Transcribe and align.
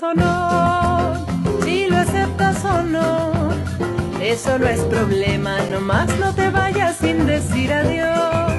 o 0.00 0.14
no, 0.14 1.26
si 1.62 1.86
lo 1.86 1.98
aceptas 1.98 2.64
o 2.64 2.82
no, 2.82 3.32
eso 4.20 4.58
no 4.58 4.66
es 4.66 4.80
problema, 4.80 5.58
nomás 5.70 6.08
no 6.18 6.32
te 6.34 6.48
vayas 6.48 6.96
sin 6.96 7.26
decir 7.26 7.72
adiós. 7.72 8.52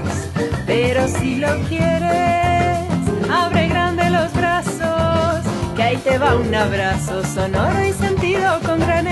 Pero 0.68 1.08
si 1.08 1.38
lo 1.38 1.48
quieres, 1.70 2.88
abre 3.32 3.68
grande 3.68 4.10
los 4.10 4.32
brazos, 4.34 5.42
que 5.76 5.84
ahí 5.84 5.98
te 5.98 6.18
va 6.20 6.36
un 6.36 6.54
abrazo 6.54 7.24
sonoro 7.26 7.84
y 7.84 7.94
sentido 7.94 8.60
con 8.66 8.80
gran 8.82 9.03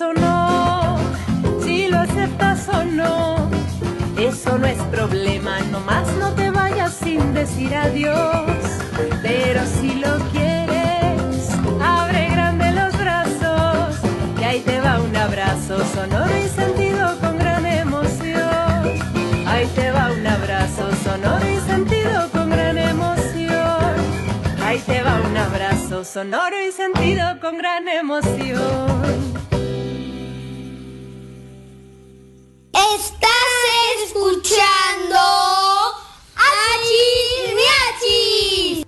o 0.00 0.12
no, 0.12 0.98
si 1.62 1.88
lo 1.88 1.98
aceptas 2.00 2.68
o 2.68 2.84
no, 2.84 3.48
eso 4.18 4.58
no 4.58 4.66
es 4.66 4.78
problema, 4.90 5.60
nomás 5.70 6.06
no 6.18 6.32
te 6.34 6.50
vayas 6.50 6.92
sin 6.92 7.32
decir 7.32 7.74
adiós. 7.74 8.44
Pero 9.22 9.60
si 9.64 9.94
lo 9.94 10.18
quieres, 10.32 11.50
abre 11.82 12.28
grande 12.30 12.72
los 12.72 12.98
brazos, 12.98 13.96
que 14.38 14.44
ahí 14.44 14.60
te 14.60 14.80
va 14.80 15.00
un 15.00 15.16
abrazo 15.16 15.78
sonoro 15.94 16.36
y 16.44 16.48
sentido 16.48 17.18
con 17.20 17.38
gran 17.38 17.64
emoción. 17.64 18.82
Ahí 19.46 19.66
te 19.74 19.90
va 19.92 20.10
un 20.12 20.26
abrazo 20.26 20.90
sonoro 21.04 21.46
y 21.48 21.60
sentido 21.70 22.28
con 22.32 22.50
gran 22.50 22.76
emoción. 22.76 23.94
Ahí 24.62 24.78
te 24.80 25.02
va 25.02 25.20
un 25.30 25.36
abrazo 25.36 26.04
sonoro 26.04 26.56
y 26.68 26.72
sentido 26.72 27.40
con 27.40 27.56
gran 27.56 27.88
emoción. 27.88 29.15
Escuchando 34.04 35.18
Achis 36.36 37.54
Miachis. 37.54 38.86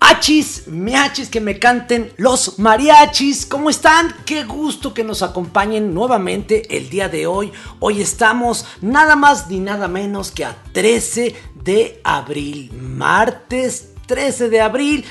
Achis, 0.00 0.68
miachis, 0.68 1.28
que 1.28 1.40
me 1.40 1.58
canten 1.58 2.12
los 2.16 2.58
mariachis. 2.58 3.46
¿Cómo 3.46 3.68
están? 3.68 4.14
Qué 4.24 4.44
gusto 4.44 4.94
que 4.94 5.04
nos 5.04 5.22
acompañen 5.22 5.92
nuevamente 5.92 6.76
el 6.76 6.88
día 6.88 7.08
de 7.08 7.26
hoy. 7.26 7.52
Hoy 7.80 8.00
estamos 8.00 8.64
nada 8.80 9.16
más 9.16 9.48
ni 9.48 9.58
nada 9.58 9.88
menos 9.88 10.30
que 10.30 10.44
a 10.44 10.56
13 10.72 11.34
de 11.64 12.00
abril, 12.04 12.72
martes 12.72 13.88
13 14.06 14.48
de 14.48 14.60
abril 14.60 15.04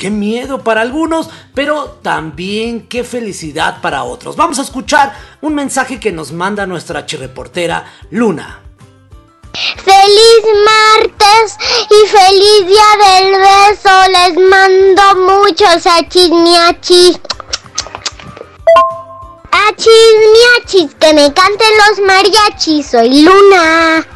qué 0.00 0.10
miedo 0.10 0.64
para 0.64 0.80
algunos, 0.80 1.28
pero 1.54 1.98
también 2.02 2.88
qué 2.88 3.04
felicidad 3.04 3.82
para 3.82 4.02
otros. 4.02 4.34
Vamos 4.34 4.58
a 4.58 4.62
escuchar 4.62 5.14
un 5.42 5.54
mensaje 5.54 6.00
que 6.00 6.10
nos 6.10 6.32
manda 6.32 6.66
nuestra 6.66 7.04
chirreportera 7.04 7.84
Luna. 8.10 8.60
Feliz 9.84 10.42
martes 10.64 11.58
y 11.90 12.08
feliz 12.08 12.66
día 12.66 12.90
del 13.04 13.32
beso. 13.32 13.90
Les 14.08 14.48
mando 14.48 15.02
muchos 15.32 15.86
achis 15.86 16.30
miachis. 16.30 17.20
Achis 19.52 20.14
miachis, 20.32 20.94
que 20.94 21.12
me 21.12 21.32
canten 21.34 21.72
los 21.88 22.06
mariachis. 22.06 22.86
Soy 22.86 23.22
Luna. 23.22 24.06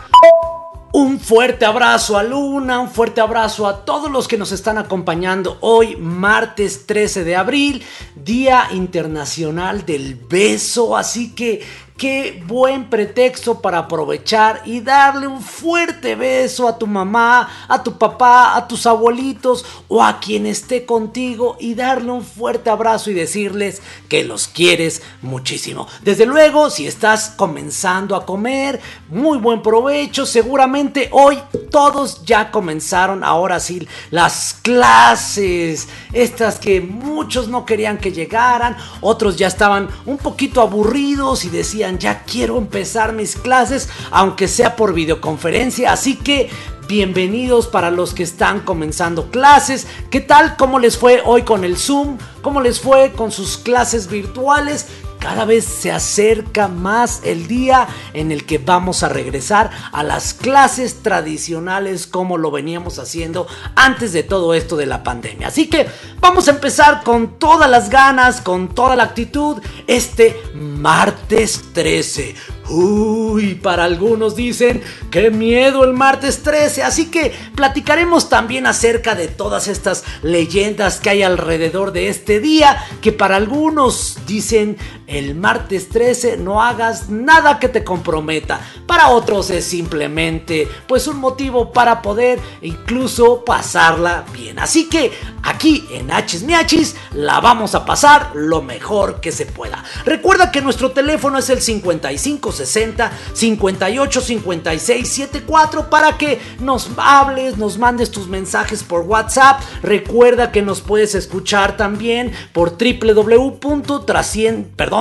Un 0.96 1.18
fuerte 1.18 1.64
abrazo 1.64 2.16
a 2.16 2.22
Luna, 2.22 2.78
un 2.78 2.88
fuerte 2.88 3.20
abrazo 3.20 3.66
a 3.66 3.84
todos 3.84 4.08
los 4.12 4.28
que 4.28 4.38
nos 4.38 4.52
están 4.52 4.78
acompañando 4.78 5.58
hoy, 5.60 5.96
martes 5.96 6.86
13 6.86 7.24
de 7.24 7.34
abril, 7.34 7.82
Día 8.14 8.68
Internacional 8.70 9.84
del 9.84 10.14
Beso. 10.14 10.96
Así 10.96 11.34
que 11.34 11.64
Qué 11.96 12.42
buen 12.48 12.90
pretexto 12.90 13.60
para 13.60 13.78
aprovechar 13.78 14.62
y 14.64 14.80
darle 14.80 15.28
un 15.28 15.40
fuerte 15.40 16.16
beso 16.16 16.66
a 16.66 16.76
tu 16.76 16.88
mamá, 16.88 17.48
a 17.68 17.84
tu 17.84 17.96
papá, 17.98 18.56
a 18.56 18.66
tus 18.66 18.84
abuelitos 18.84 19.64
o 19.86 20.02
a 20.02 20.18
quien 20.18 20.44
esté 20.44 20.86
contigo 20.86 21.56
y 21.60 21.74
darle 21.74 22.10
un 22.10 22.24
fuerte 22.24 22.68
abrazo 22.68 23.12
y 23.12 23.14
decirles 23.14 23.80
que 24.08 24.24
los 24.24 24.48
quieres 24.48 25.02
muchísimo. 25.22 25.86
Desde 26.02 26.26
luego, 26.26 26.68
si 26.68 26.88
estás 26.88 27.30
comenzando 27.36 28.16
a 28.16 28.26
comer, 28.26 28.80
muy 29.08 29.38
buen 29.38 29.62
provecho. 29.62 30.26
Seguramente 30.26 31.10
hoy 31.12 31.40
todos 31.70 32.24
ya 32.24 32.50
comenzaron 32.50 33.22
ahora 33.22 33.60
sí 33.60 33.86
las 34.10 34.58
clases, 34.62 35.88
estas 36.12 36.58
que 36.58 36.80
muchos 36.80 37.46
no 37.46 37.64
querían 37.64 37.98
que 37.98 38.10
llegaran, 38.10 38.76
otros 39.00 39.36
ya 39.36 39.46
estaban 39.46 39.88
un 40.06 40.18
poquito 40.18 40.60
aburridos 40.60 41.44
y 41.44 41.50
decían 41.50 41.83
ya 41.92 42.24
quiero 42.24 42.58
empezar 42.58 43.12
mis 43.12 43.36
clases, 43.36 43.88
aunque 44.10 44.48
sea 44.48 44.76
por 44.76 44.94
videoconferencia. 44.94 45.92
Así 45.92 46.16
que 46.16 46.50
bienvenidos 46.88 47.66
para 47.66 47.90
los 47.90 48.14
que 48.14 48.22
están 48.22 48.60
comenzando 48.60 49.30
clases. 49.30 49.86
¿Qué 50.10 50.20
tal? 50.20 50.56
¿Cómo 50.56 50.78
les 50.78 50.96
fue 50.96 51.22
hoy 51.24 51.42
con 51.42 51.64
el 51.64 51.76
Zoom? 51.76 52.18
¿Cómo 52.42 52.60
les 52.60 52.80
fue 52.80 53.12
con 53.12 53.30
sus 53.30 53.58
clases 53.58 54.08
virtuales? 54.08 54.86
Cada 55.24 55.46
vez 55.46 55.64
se 55.64 55.90
acerca 55.90 56.68
más 56.68 57.22
el 57.24 57.46
día 57.46 57.88
en 58.12 58.30
el 58.30 58.44
que 58.44 58.58
vamos 58.58 59.02
a 59.02 59.08
regresar 59.08 59.70
a 59.90 60.02
las 60.02 60.34
clases 60.34 61.02
tradicionales 61.02 62.06
como 62.06 62.36
lo 62.36 62.50
veníamos 62.50 62.98
haciendo 62.98 63.46
antes 63.74 64.12
de 64.12 64.22
todo 64.22 64.52
esto 64.52 64.76
de 64.76 64.84
la 64.84 65.02
pandemia. 65.02 65.48
Así 65.48 65.68
que 65.68 65.86
vamos 66.20 66.46
a 66.46 66.50
empezar 66.50 67.02
con 67.02 67.38
todas 67.38 67.70
las 67.70 67.88
ganas, 67.88 68.42
con 68.42 68.68
toda 68.68 68.96
la 68.96 69.04
actitud, 69.04 69.62
este 69.86 70.36
martes 70.54 71.72
13. 71.72 72.34
Uy, 72.68 73.56
para 73.56 73.84
algunos 73.84 74.36
dicen, 74.36 74.82
qué 75.10 75.30
miedo 75.30 75.84
el 75.84 75.92
martes 75.92 76.42
13, 76.42 76.82
así 76.82 77.10
que 77.10 77.32
platicaremos 77.54 78.30
también 78.30 78.66
acerca 78.66 79.14
de 79.14 79.28
todas 79.28 79.68
estas 79.68 80.02
leyendas 80.22 80.98
que 80.98 81.10
hay 81.10 81.22
alrededor 81.22 81.92
de 81.92 82.08
este 82.08 82.40
día, 82.40 82.82
que 83.02 83.12
para 83.12 83.36
algunos 83.36 84.18
dicen, 84.26 84.78
el 85.06 85.34
martes 85.34 85.88
13 85.88 86.38
no 86.38 86.62
hagas 86.62 87.10
nada 87.10 87.58
que 87.58 87.68
te 87.68 87.84
comprometa, 87.84 88.60
para 88.86 89.08
otros 89.08 89.50
es 89.50 89.64
simplemente 89.64 90.68
pues 90.86 91.06
un 91.06 91.18
motivo 91.18 91.72
para 91.72 92.02
poder 92.02 92.38
incluso 92.62 93.44
pasarla 93.44 94.24
bien. 94.32 94.58
Así 94.58 94.88
que 94.88 95.12
aquí 95.42 95.86
en 95.90 96.10
Hachis 96.10 96.42
Miachis 96.42 96.96
la 97.12 97.40
vamos 97.40 97.74
a 97.74 97.84
pasar 97.84 98.30
lo 98.34 98.62
mejor 98.62 99.20
que 99.20 99.32
se 99.32 99.46
pueda. 99.46 99.84
Recuerda 100.04 100.50
que 100.50 100.62
nuestro 100.62 100.92
teléfono 100.92 101.38
es 101.38 101.50
el 101.50 101.60
55 101.60 102.52
60 102.52 103.12
58 103.32 104.20
56 104.20 105.08
74 105.08 105.90
para 105.90 106.16
que 106.16 106.40
nos 106.60 106.90
hables, 106.96 107.58
nos 107.58 107.78
mandes 107.78 108.10
tus 108.10 108.28
mensajes 108.28 108.82
por 108.82 109.02
WhatsApp. 109.02 109.60
Recuerda 109.82 110.50
que 110.52 110.62
nos 110.62 110.80
puedes 110.80 111.14
escuchar 111.14 111.76
también 111.76 112.32
por 112.52 112.76
www.trasciende, 112.78 114.70
perdón, 114.76 114.93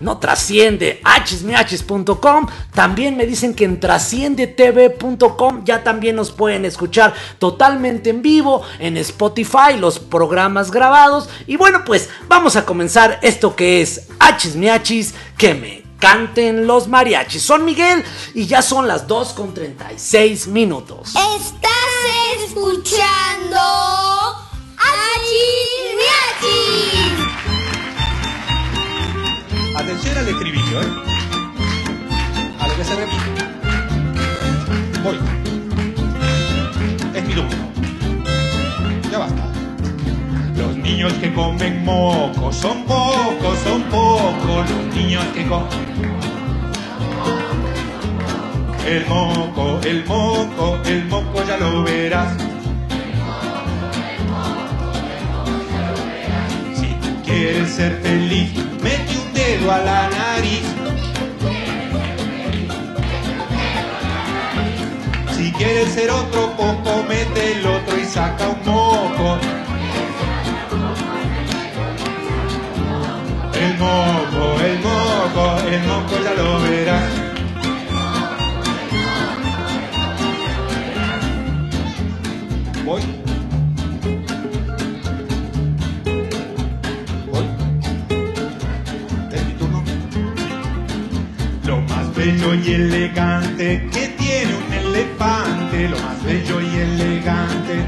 no 0.00 0.18
trasciende, 0.18 1.00
hsmhs.com. 1.04 2.46
También 2.74 3.16
me 3.16 3.26
dicen 3.26 3.54
que 3.54 3.64
en 3.64 3.80
trasciendetv.com 3.80 5.64
ya 5.64 5.82
también 5.82 6.16
nos 6.16 6.30
pueden 6.30 6.64
escuchar 6.64 7.14
totalmente 7.38 8.10
en 8.10 8.22
vivo 8.22 8.62
en 8.78 8.96
Spotify, 8.96 9.76
los 9.78 9.98
programas 9.98 10.70
grabados. 10.70 11.28
Y 11.46 11.56
bueno, 11.56 11.84
pues 11.84 12.08
vamos 12.28 12.56
a 12.56 12.64
comenzar 12.64 13.18
esto 13.22 13.56
que 13.56 13.82
es 13.82 14.08
Hsmhs 14.20 15.14
que 15.36 15.54
me 15.54 15.82
canten 15.98 16.66
los 16.66 16.88
mariachis. 16.88 17.42
Son 17.42 17.64
Miguel 17.64 18.04
y 18.34 18.46
ya 18.46 18.62
son 18.62 18.88
las 18.88 19.06
2 19.06 19.32
con 19.34 19.54
36 19.54 20.48
minutos. 20.48 21.10
Estás 21.10 21.70
escuchando 22.48 23.58
Miachis. 25.96 27.31
Atención 29.74 30.18
al 30.18 30.28
estribillo, 30.28 30.82
¿eh? 30.82 30.86
A 32.60 32.68
lo 32.68 32.76
que 32.76 32.84
se 32.84 32.94
repite. 32.94 33.42
Voy. 35.02 35.18
Es 37.14 37.24
mi 37.26 37.34
turno. 37.34 37.50
Ya 39.10 39.18
basta. 39.18 39.42
niños 40.76 41.12
que 41.14 41.32
comen 41.32 41.84
moco, 41.84 42.52
son 42.52 42.84
pocos, 42.84 43.58
son 43.64 43.82
pocos 43.84 44.70
los 44.70 44.94
niños 44.94 45.24
que 45.34 45.46
comen. 45.46 45.92
El 48.86 49.06
moco, 49.06 49.80
el 49.84 50.04
moco, 50.04 50.78
el 50.84 51.04
moco 51.06 51.42
ya 51.46 51.56
lo 51.56 51.82
verás. 51.82 52.36
Si 56.74 56.86
tú 57.00 57.22
quieres 57.24 57.70
ser 57.70 58.00
feliz, 58.02 58.52
mete 58.82 59.16
un 59.16 59.32
dedo 59.32 59.72
a 59.72 59.78
la 59.78 60.08
nariz. 60.10 60.62
Si 65.36 65.52
quieres 65.52 65.92
ser 65.92 66.10
otro 66.10 66.50
poco, 66.56 67.04
mete 67.08 67.52
el 67.52 67.66
otro 67.66 67.98
y 67.98 68.04
saca 68.04 68.48
un 68.48 68.64
moco. 68.64 69.38
El 73.54 73.78
moco, 73.78 74.60
el 74.68 74.78
moco, 74.80 75.44
el 75.68 75.82
moco 75.84 76.14
ya 76.24 76.34
lo 76.34 76.60
verás. 76.60 76.71
Y 92.64 92.74
elegante 92.74 93.88
que 93.92 94.08
tiene 94.08 94.54
un 94.54 94.72
elefante, 94.72 95.88
lo 95.88 95.98
más 95.98 96.22
bello 96.22 96.60
y 96.60 96.76
elegante. 96.76 97.84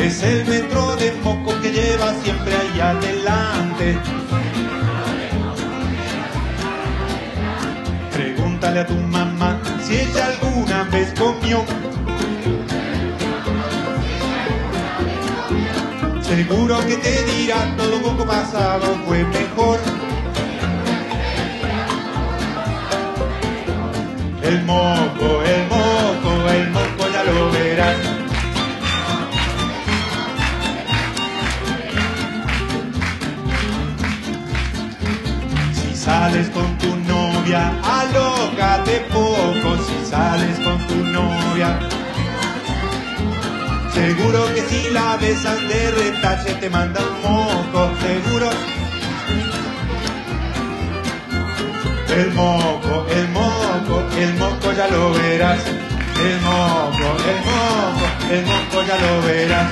Es 0.00 0.22
el 0.22 0.44
metro 0.44 0.94
de 0.96 1.12
moco 1.24 1.52
que 1.60 1.72
lleva 1.72 2.14
siempre 2.22 2.54
ahí 2.54 2.80
adelante. 2.80 3.98
Pregúntale 8.12 8.80
a 8.80 8.86
tu 8.86 8.94
mamá 8.94 9.60
si 9.82 9.96
ella 9.96 10.26
alguna 10.26 10.84
vez 10.84 11.12
comió. 11.18 11.64
Seguro 16.22 16.78
que 16.86 16.96
te 16.98 17.24
dirá 17.24 17.74
todo 17.76 18.00
poco 18.02 18.24
pasado 18.24 18.96
fue 19.06 19.24
mejor. 19.24 20.03
El 24.54 24.62
moco, 24.66 25.42
el 25.42 25.66
moco, 25.66 26.48
el 26.48 26.70
moco 26.70 27.10
ya 27.12 27.24
lo 27.24 27.50
verás. 27.50 27.96
Si 35.72 35.96
sales 35.96 36.50
con 36.50 36.78
tu 36.78 36.94
novia, 36.98 37.72
alócate 37.82 39.00
poco. 39.12 39.76
Si 39.88 40.08
sales 40.08 40.56
con 40.60 40.78
tu 40.86 40.98
novia, 41.02 41.76
seguro 43.92 44.54
que 44.54 44.62
si 44.68 44.90
la 44.90 45.16
besas 45.16 45.60
de 45.62 45.90
retache 45.90 46.54
te 46.60 46.70
manda 46.70 47.00
un 47.00 47.22
moco. 47.22 47.90
Seguro. 48.00 48.73
El 52.14 52.30
moco, 52.30 53.06
el 53.10 53.28
moco, 53.30 54.08
el 54.16 54.34
moco 54.34 54.72
ya 54.72 54.86
lo 54.86 55.12
verás. 55.14 55.58
El 55.66 56.40
moco, 56.42 57.16
el 57.26 57.40
moco, 57.42 58.06
el 58.30 58.46
moco 58.46 58.82
ya 58.86 58.96
lo 58.98 59.22
verás. 59.22 59.66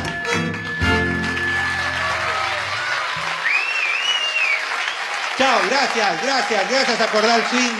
Chao, 5.39 5.61
gracias, 5.71 6.23
gracias, 6.23 6.69
gracias 6.69 7.00
a 7.00 7.06
Cordal 7.12 7.44
Swing, 7.49 7.77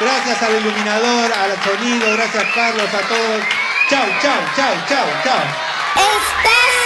gracias 0.00 0.40
al 0.40 0.54
iluminador, 0.54 1.32
al 1.32 1.62
sonido, 1.64 2.12
gracias 2.12 2.44
Carlos, 2.54 2.88
a 2.94 3.00
todos. 3.08 3.42
Chao, 3.90 4.06
chao, 4.22 4.40
chao, 4.54 4.74
chao, 4.88 5.06
chao. 5.24 5.42
Estás 5.96 6.76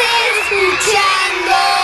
escuchando 0.41 1.80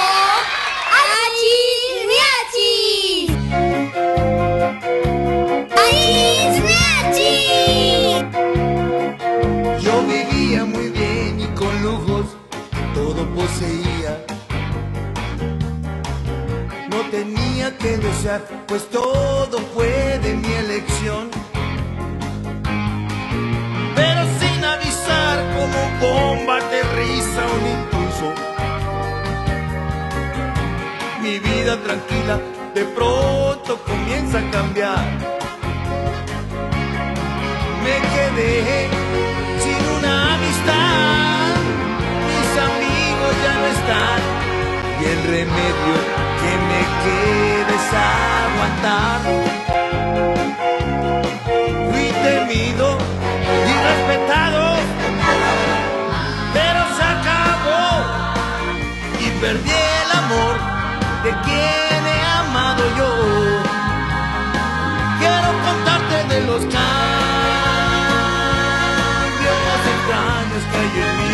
tenía 17.10 17.76
que 17.78 17.96
desear, 17.98 18.42
pues 18.66 18.88
todo 18.88 19.58
fue 19.74 20.18
de 20.22 20.34
mi 20.34 20.52
elección. 20.52 21.30
Pero 23.94 24.20
sin 24.40 24.64
avisar 24.64 25.36
como 25.56 25.78
bomba 26.00 26.58
aterriza 26.58 27.42
un 27.56 27.64
impulso. 27.78 28.28
Mi 31.22 31.38
vida 31.38 31.76
tranquila 31.82 32.40
de 32.74 32.84
pronto 32.84 33.78
comienza 33.84 34.38
a 34.38 34.50
cambiar 34.50 35.36
me 37.86 37.96
quedé 38.14 38.88
sin 39.62 39.80
una 39.98 40.34
amistad. 40.34 41.54
Mis 42.30 42.50
amigos 42.70 43.32
ya 43.44 43.54
no 43.60 43.66
están 43.76 44.20
y 45.00 45.04
el 45.14 45.20
remedio 45.34 46.15
que 46.46 46.54
me 46.70 46.82
queda 47.02 47.72
es 47.78 47.88
aguantar. 48.46 49.20
Fui 51.90 52.08
temido 52.26 52.88
y 53.70 53.74
respetado, 53.88 54.62
pero 56.56 56.80
se 56.96 57.04
acabó 57.16 57.86
y 59.24 59.26
perdí 59.42 59.78
el 60.02 60.10
amor 60.22 60.54
de 61.24 61.30
quien 61.46 62.00
he 62.14 62.20
amado 62.42 62.82
yo. 62.98 63.10
Quiero 65.20 65.48
contarte 65.66 66.16
de 66.32 66.38
los 66.48 66.62
cambios 66.76 66.86
extraños 69.94 70.62
que 70.70 70.76
hay 70.78 70.94
en 71.02 71.10
mí. 71.18 71.25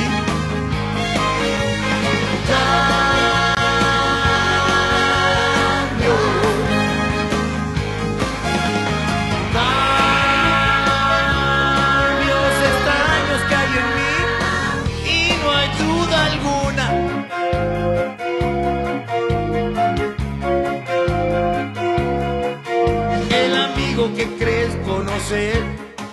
Que 24.23 24.37
crees 24.37 24.76
conocer 24.87 25.61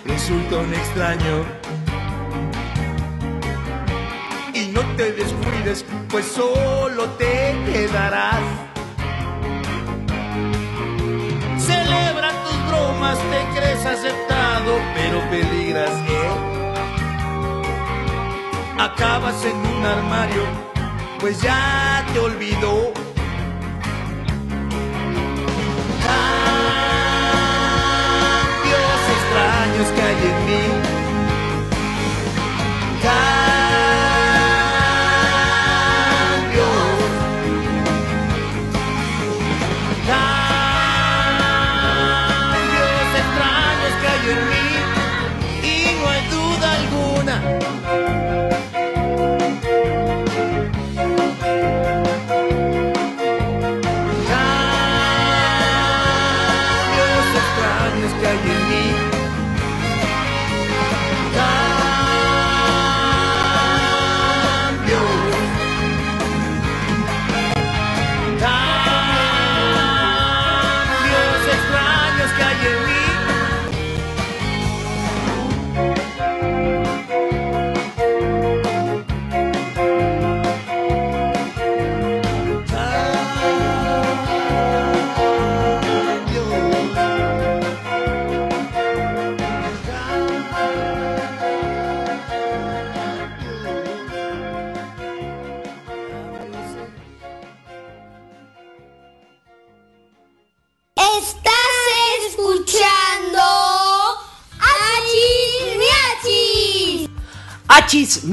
resulta 0.04 0.56
un 0.56 0.74
extraño. 0.74 1.44
Y 4.52 4.66
no 4.72 4.80
te 4.96 5.12
descuides, 5.12 5.84
pues 6.08 6.26
solo 6.26 7.04
te 7.10 7.56
quedarás. 7.66 8.42
Celebra 11.58 12.30
tus 12.44 12.68
bromas, 12.68 13.18
te 13.30 13.60
crees 13.60 13.86
aceptado, 13.86 14.72
pero 14.96 15.20
peligras, 15.30 15.90
¿eh? 15.90 16.30
Acabas 18.78 19.44
en 19.44 19.56
un 19.56 19.86
armario, 19.86 20.42
pues 21.20 21.40
ya 21.40 22.04
te 22.12 22.18
olvidó. 22.18 22.92
Extraños 29.80 29.94
que 29.94 30.02
hay 30.02 30.64
en 30.64 30.69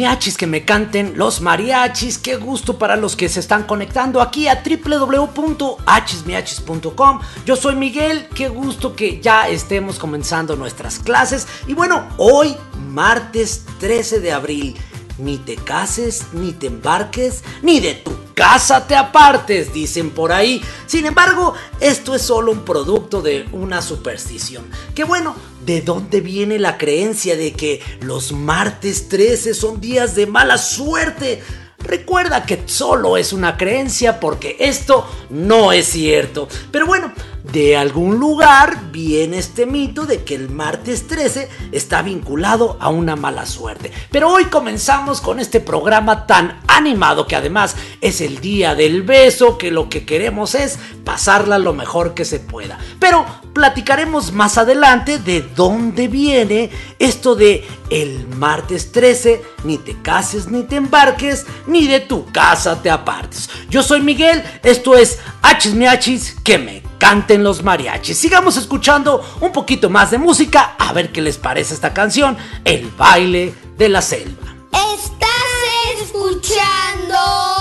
Que 0.07 0.47
me 0.47 0.63
canten 0.63 1.17
los 1.17 1.41
mariachis. 1.41 2.17
Qué 2.17 2.37
gusto 2.37 2.79
para 2.79 2.95
los 2.95 3.17
que 3.17 3.27
se 3.27 3.41
están 3.41 3.63
conectando 3.63 4.21
aquí 4.21 4.47
a 4.47 4.63
www.achismiachis.com. 4.63 7.19
Yo 7.45 7.57
soy 7.57 7.75
Miguel, 7.75 8.29
qué 8.33 8.47
gusto 8.47 8.95
que 8.95 9.19
ya 9.19 9.49
estemos 9.49 9.99
comenzando 9.99 10.55
nuestras 10.55 10.99
clases. 10.99 11.45
Y 11.67 11.73
bueno, 11.73 12.07
hoy, 12.15 12.55
martes 12.89 13.65
13 13.79 14.21
de 14.21 14.31
abril, 14.31 14.77
ni 15.17 15.39
te 15.39 15.57
cases, 15.57 16.27
ni 16.31 16.53
te 16.53 16.67
embarques, 16.67 17.43
ni 17.61 17.81
de 17.81 17.95
tu 17.95 18.16
casa 18.37 18.85
te 18.85 18.95
apartes, 18.95 19.73
dicen 19.73 20.11
por 20.11 20.31
ahí. 20.31 20.61
Sin 20.85 21.07
embargo, 21.07 21.55
esto 21.79 22.13
es 22.13 22.21
solo 22.21 22.51
un 22.51 22.63
producto 22.63 23.23
de 23.23 23.47
una 23.51 23.81
superstición. 23.81 24.69
Que 24.93 25.03
bueno, 25.03 25.35
¿de 25.65 25.81
dónde 25.81 26.21
viene 26.21 26.59
la 26.59 26.77
creencia 26.77 27.35
de 27.35 27.53
que 27.53 27.81
los 27.99 28.31
martes 28.31 29.09
13 29.09 29.55
son 29.55 29.81
días 29.81 30.13
de 30.13 30.27
mala 30.27 30.59
suerte? 30.59 31.41
Recuerda 31.79 32.43
que 32.43 32.63
solo 32.65 33.17
es 33.17 33.33
una 33.33 33.55
creencia 33.55 34.19
porque 34.19 34.57
esto 34.59 35.07
no 35.29 35.71
es 35.71 35.85
cierto. 35.85 36.47
Pero 36.71 36.85
bueno, 36.85 37.13
de 37.51 37.77
algún 37.77 38.17
lugar 38.17 38.91
viene 38.91 39.37
este 39.37 39.65
mito 39.65 40.05
de 40.05 40.23
que 40.23 40.35
el 40.35 40.49
martes 40.49 41.07
13 41.07 41.47
está 41.71 42.01
vinculado 42.01 42.77
a 42.79 42.89
una 42.89 43.15
mala 43.15 43.45
suerte. 43.45 43.91
Pero 44.11 44.29
hoy 44.29 44.45
comenzamos 44.45 45.21
con 45.21 45.39
este 45.39 45.61
programa 45.61 46.27
tan 46.27 46.59
animado 46.67 47.25
que 47.25 47.35
además 47.35 47.75
es 48.01 48.21
el 48.21 48.41
día 48.41 48.75
del 48.75 49.03
beso, 49.03 49.57
que 49.57 49.71
lo 49.71 49.87
que 49.87 50.05
queremos 50.05 50.55
es 50.55 50.77
pasarla 51.05 51.57
lo 51.57 51.73
mejor 51.73 52.13
que 52.13 52.25
se 52.25 52.39
pueda. 52.39 52.77
Pero 52.99 53.25
platicaremos 53.57 54.31
más 54.33 54.59
adelante 54.59 55.17
de 55.17 55.41
dónde 55.41 56.07
viene 56.07 56.69
esto 56.99 57.33
de 57.33 57.67
el 57.89 58.27
martes 58.27 58.91
13, 58.91 59.41
ni 59.63 59.79
te 59.79 59.99
cases 59.99 60.47
ni 60.47 60.61
te 60.61 60.75
embarques, 60.75 61.43
ni 61.65 61.87
de 61.87 61.99
tu 61.99 62.27
casa 62.27 62.83
te 62.83 62.91
apartes. 62.91 63.49
Yo 63.67 63.81
soy 63.81 64.01
Miguel, 64.01 64.43
esto 64.61 64.95
es 64.95 65.17
Hachis 65.41 65.73
Miachis, 65.73 66.35
que 66.43 66.59
me 66.59 66.83
canten 66.99 67.43
los 67.43 67.63
mariachis. 67.63 68.19
Sigamos 68.19 68.57
escuchando 68.57 69.25
un 69.41 69.51
poquito 69.51 69.89
más 69.89 70.11
de 70.11 70.19
música, 70.19 70.75
a 70.77 70.93
ver 70.93 71.11
qué 71.11 71.21
les 71.21 71.39
parece 71.39 71.73
esta 71.73 71.95
canción, 71.95 72.37
El 72.63 72.91
baile 72.95 73.55
de 73.75 73.89
la 73.89 74.03
selva. 74.03 74.53
Estás 74.71 76.03
escuchando 76.03 77.56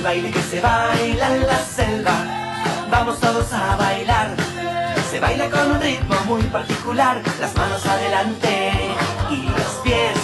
el 0.00 0.04
baile 0.04 0.30
que 0.30 0.42
se 0.42 0.60
baila 0.62 1.36
en 1.36 1.46
la 1.46 1.58
selva. 1.58 2.16
Vamos 2.90 3.20
todos 3.20 3.52
a 3.52 3.76
bailar. 3.76 4.28
Se 5.10 5.20
baila 5.20 5.50
con 5.50 5.72
un 5.72 5.80
ritmo 5.80 6.14
muy 6.26 6.42
particular. 6.44 7.20
Las 7.38 7.54
manos 7.54 7.84
adelante 7.84 8.72
y 9.30 9.42
los 9.42 9.72
pies, 9.84 10.16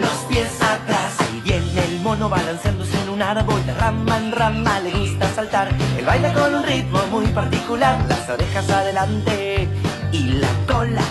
los 0.00 0.18
pies 0.28 0.50
atrás. 0.60 1.12
Ahí 1.20 1.40
viene 1.44 1.84
el 1.84 2.00
mono 2.00 2.28
balanceándose 2.28 3.00
en 3.02 3.08
un 3.08 3.22
árbol. 3.22 3.64
De 3.66 3.74
rama 3.74 4.18
en 4.18 4.32
rama 4.32 4.80
le 4.80 4.90
gusta 4.90 5.32
saltar. 5.32 5.68
Él 5.96 6.04
baila 6.04 6.32
con 6.32 6.52
un 6.52 6.64
ritmo 6.64 6.98
muy 7.12 7.26
particular. 7.28 7.98
Las 8.08 8.28
orejas 8.28 8.68
adelante 8.68 9.68
y 10.10 10.22
la 10.42 10.50
cola, 10.66 11.02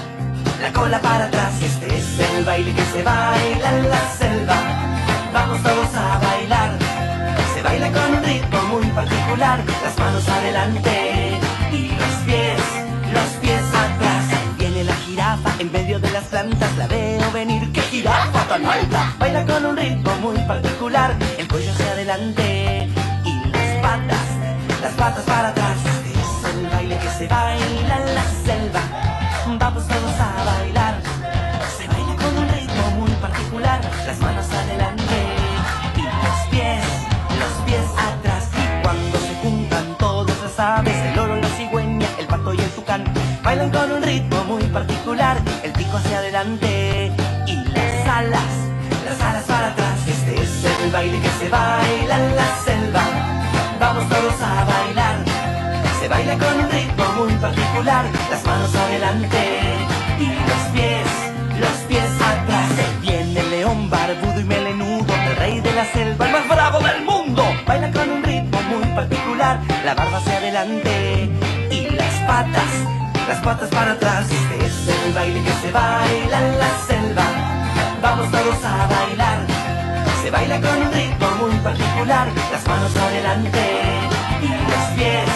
la 0.61 0.73
cola 0.73 0.99
para 0.99 1.25
atrás. 1.25 1.53
Este 1.61 1.87
es 1.97 2.19
el 2.35 2.43
baile 2.43 2.73
que 2.73 2.83
se 2.83 3.01
baila 3.01 3.77
en 3.77 3.89
la 3.89 4.09
selva. 4.17 4.57
Vamos 5.33 5.63
todos 5.63 5.95
a 5.95 6.17
bailar. 6.17 6.28
Las 9.39 9.97
manos 9.97 10.27
adelante 10.27 11.39
y 11.71 11.87
los 11.87 12.13
pies, 12.25 12.61
los 13.13 13.29
pies 13.41 13.61
atrás. 13.73 14.25
Viene 14.57 14.83
la 14.83 14.93
jirafa 14.95 15.53
en 15.59 15.71
medio 15.71 15.97
de 15.97 16.11
las 16.11 16.25
plantas, 16.25 16.75
la 16.77 16.87
veo 16.87 17.31
venir, 17.31 17.71
qué 17.71 17.79
jirafa 17.81 18.43
tan 18.49 18.65
alta. 18.65 19.15
Baila 19.17 19.45
con 19.45 19.65
un 19.65 19.77
ritmo 19.77 20.13
muy 20.17 20.37
particular, 20.39 21.15
el 21.37 21.47
cuello 21.47 21.71
hacia 21.71 21.91
adelante 21.91 22.89
y 23.23 23.49
las 23.49 23.81
patas, 23.81 24.27
las 24.81 24.93
patas 24.95 25.23
para 25.23 25.47
atrás. 25.49 25.58
El 40.59 41.15
loro, 41.15 41.37
la 41.37 41.47
cigüeña, 41.55 42.05
el 42.19 42.27
pato 42.27 42.53
y 42.53 42.59
el 42.59 42.69
tucán, 42.71 43.05
bailan 43.41 43.71
con 43.71 43.93
un 43.93 44.03
ritmo 44.03 44.43
muy 44.43 44.63
particular, 44.63 45.37
el 45.63 45.71
pico 45.71 45.95
hacia 45.95 46.17
adelante 46.17 47.13
y 47.47 47.55
las 47.55 48.07
alas, 48.07 48.51
las 49.05 49.21
alas 49.21 49.43
para 49.45 49.67
atrás. 49.67 50.05
Este 50.05 50.35
es 50.35 50.65
el 50.83 50.91
baile 50.91 51.17
que 51.21 51.29
se 51.29 51.47
baila 51.47 52.15
en 52.17 52.35
la 52.35 52.57
selva. 52.65 53.03
Vamos 53.79 54.09
todos 54.09 54.33
a 54.41 54.65
bailar. 54.65 55.15
Se 56.01 56.09
baila 56.09 56.37
con 56.37 56.53
un 56.59 56.69
ritmo 56.69 57.05
muy 57.19 57.33
particular, 57.35 58.05
las 58.29 58.45
manos 58.45 58.75
adelante 58.75 59.37
y 60.19 60.25
los 60.27 60.61
pies, 60.73 61.07
los 61.57 61.77
pies 61.87 62.11
atrás. 62.15 62.69
Ahí 62.79 62.97
Viene 63.01 63.39
el 63.39 63.49
león 63.49 63.89
barbudo 63.89 64.41
y 64.41 64.43
melenudo, 64.43 65.13
el 65.13 65.35
rey 65.37 65.61
de 65.61 65.71
la 65.71 65.85
selva, 65.85 66.25
el 66.25 66.33
más 66.33 66.49
bravo 66.49 66.79
del 66.79 67.01
mundo. 67.05 67.45
Baila 67.65 67.89
con 67.93 68.09
un 68.09 68.18
la 69.83 69.95
barba 69.95 70.17
hacia 70.17 70.37
adelante 70.37 71.29
y 71.71 71.89
las 71.89 72.13
patas, 72.27 72.71
las 73.27 73.39
patas 73.41 73.69
para 73.69 73.93
atrás. 73.93 74.25
Este 74.29 74.65
es 74.65 75.05
el 75.05 75.13
baile 75.13 75.41
que 75.41 75.53
se 75.61 75.71
baila 75.71 76.37
en 76.47 76.59
la 76.59 76.71
selva. 76.87 77.25
Vamos 78.01 78.29
todos 78.29 78.63
a 78.63 78.87
bailar. 78.87 79.39
Se 80.21 80.29
baila 80.29 80.61
con 80.61 80.81
un 80.83 80.91
ritmo 80.93 81.27
muy 81.41 81.55
particular, 81.63 82.27
las 82.51 82.67
manos 82.67 82.95
adelante 82.95 83.63
y 84.41 84.49
los 84.71 84.85
pies, 84.95 85.29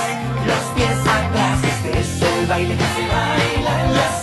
los 0.46 0.64
pies 0.76 1.00
atrás. 1.18 1.58
Este 1.64 2.00
es 2.00 2.22
el 2.22 2.46
baile 2.46 2.76
que 2.76 2.88
se 2.96 3.04
baila 3.16 3.74
y 3.94 3.98
así 3.98 4.23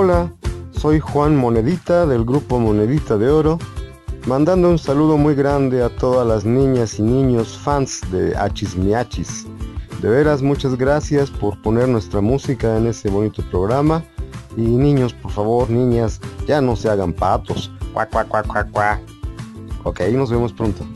Hola, 0.00 0.32
soy 0.70 1.00
Juan 1.00 1.36
Monedita 1.36 2.06
del 2.06 2.24
grupo 2.24 2.60
Monedita 2.60 3.18
de 3.18 3.28
Oro, 3.30 3.58
mandando 4.28 4.70
un 4.70 4.78
saludo 4.78 5.16
muy 5.16 5.34
grande 5.34 5.82
a 5.82 5.88
todas 5.88 6.24
las 6.24 6.44
niñas 6.44 7.00
y 7.00 7.02
niños 7.02 7.58
fans 7.58 8.02
de 8.12 8.32
Achis 8.36 8.76
Miachis. 8.76 9.44
De 10.00 10.08
veras, 10.08 10.40
muchas 10.40 10.78
gracias 10.78 11.32
por 11.32 11.60
poner 11.62 11.88
nuestra 11.88 12.20
música 12.20 12.76
en 12.76 12.86
este 12.86 13.10
bonito 13.10 13.42
programa. 13.50 14.04
Y 14.56 14.60
niños, 14.60 15.14
por 15.14 15.32
favor, 15.32 15.68
niñas, 15.68 16.20
ya 16.46 16.60
no 16.60 16.76
se 16.76 16.88
hagan 16.88 17.12
patos. 17.12 17.68
Cuá, 17.92 18.06
cuá, 18.06 18.22
cuá, 18.22 18.44
cuá, 18.44 18.64
cuá. 18.70 19.00
Ok, 19.82 20.02
nos 20.12 20.30
vemos 20.30 20.52
pronto. 20.52 20.86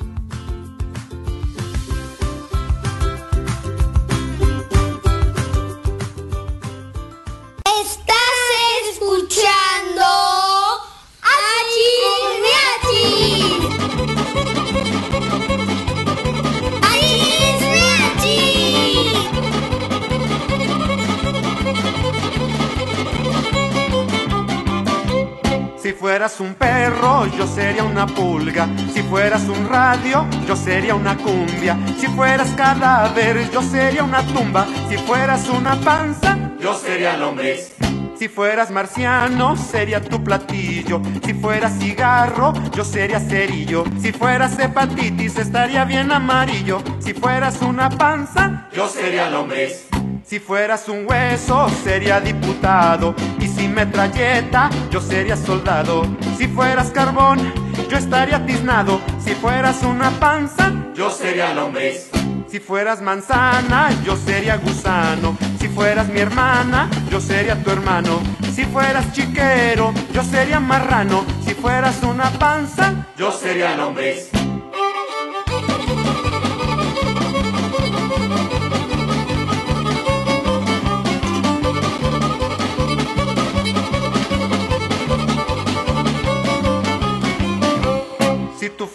Fueras 26.22 26.38
un 26.38 26.54
perro, 26.54 27.26
yo 27.36 27.48
sería 27.48 27.82
una 27.82 28.06
pulga. 28.06 28.68
Si 28.94 29.02
fueras 29.02 29.42
un 29.48 29.68
radio, 29.68 30.24
yo 30.46 30.54
sería 30.54 30.94
una 30.94 31.16
cumbia. 31.16 31.76
Si 31.98 32.06
fueras 32.06 32.50
cadáver, 32.50 33.50
yo 33.50 33.60
sería 33.60 34.04
una 34.04 34.24
tumba. 34.26 34.64
Si 34.88 34.98
fueras 34.98 35.48
una 35.48 35.74
panza, 35.80 36.38
yo 36.60 36.74
sería 36.74 37.16
lombriz. 37.16 37.74
Si 38.16 38.28
fueras 38.28 38.70
marciano, 38.70 39.56
sería 39.56 40.00
tu 40.00 40.22
platillo. 40.22 41.02
Si 41.24 41.34
fueras 41.34 41.76
cigarro, 41.80 42.52
yo 42.72 42.84
sería 42.84 43.18
cerillo. 43.18 43.82
Si 44.00 44.12
fueras 44.12 44.56
hepatitis, 44.60 45.38
estaría 45.38 45.84
bien 45.84 46.12
amarillo. 46.12 46.80
Si 47.00 47.14
fueras 47.14 47.60
una 47.62 47.90
panza, 47.90 48.68
yo 48.72 48.88
sería 48.88 49.28
lombriz. 49.28 49.88
Si 50.24 50.38
fueras 50.38 50.88
un 50.88 51.04
hueso, 51.06 51.68
sería 51.82 52.20
diputado. 52.20 53.14
Y 53.62 53.68
metralleta, 53.68 54.70
yo 54.90 55.00
sería 55.00 55.36
soldado. 55.36 56.02
Si 56.36 56.48
fueras 56.48 56.90
carbón, 56.90 57.38
yo 57.88 57.96
estaría 57.96 58.44
tiznado. 58.44 59.00
Si 59.24 59.36
fueras 59.36 59.84
una 59.84 60.10
panza, 60.10 60.72
yo 60.94 61.08
sería 61.10 61.54
lombriz. 61.54 62.10
Si 62.50 62.58
fueras 62.58 63.00
manzana, 63.00 63.90
yo 64.04 64.16
sería 64.16 64.56
gusano. 64.56 65.36
Si 65.60 65.68
fueras 65.68 66.08
mi 66.08 66.18
hermana, 66.18 66.90
yo 67.08 67.20
sería 67.20 67.54
tu 67.62 67.70
hermano. 67.70 68.20
Si 68.52 68.64
fueras 68.64 69.12
chiquero, 69.12 69.94
yo 70.12 70.24
sería 70.24 70.58
marrano. 70.58 71.24
Si 71.46 71.54
fueras 71.54 72.02
una 72.02 72.30
panza, 72.30 73.06
yo 73.16 73.30
sería 73.30 73.76
lombriz. 73.76 74.41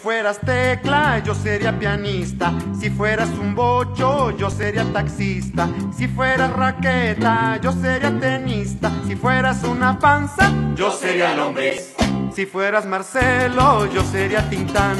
Fueras 0.08 0.40
tecla, 0.40 1.18
yo 1.18 1.34
sería 1.34 1.78
pianista. 1.78 2.54
Si 2.80 2.88
fueras 2.88 3.28
un 3.38 3.54
bocho, 3.54 4.30
yo 4.38 4.48
sería 4.48 4.90
taxista. 4.90 5.68
Si 5.94 6.08
fueras 6.08 6.50
raqueta, 6.50 7.58
yo 7.60 7.72
sería 7.72 8.18
tenista. 8.18 8.90
Si 9.06 9.16
fueras 9.16 9.64
una 9.64 9.98
panza, 9.98 10.50
yo 10.74 10.90
sería 10.90 11.34
lombriz. 11.34 11.94
Si 12.34 12.46
fueras 12.46 12.86
Marcelo, 12.86 13.84
yo 13.92 14.02
sería 14.02 14.48
Tintán. 14.48 14.96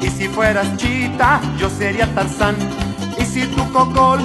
Y 0.00 0.08
si 0.08 0.26
fueras 0.26 0.74
Chita, 0.78 1.38
yo 1.58 1.68
sería 1.68 2.06
Tarzán. 2.14 2.56
Y 3.18 3.26
si 3.26 3.46
tú 3.48 3.70
Cocol, 3.74 4.20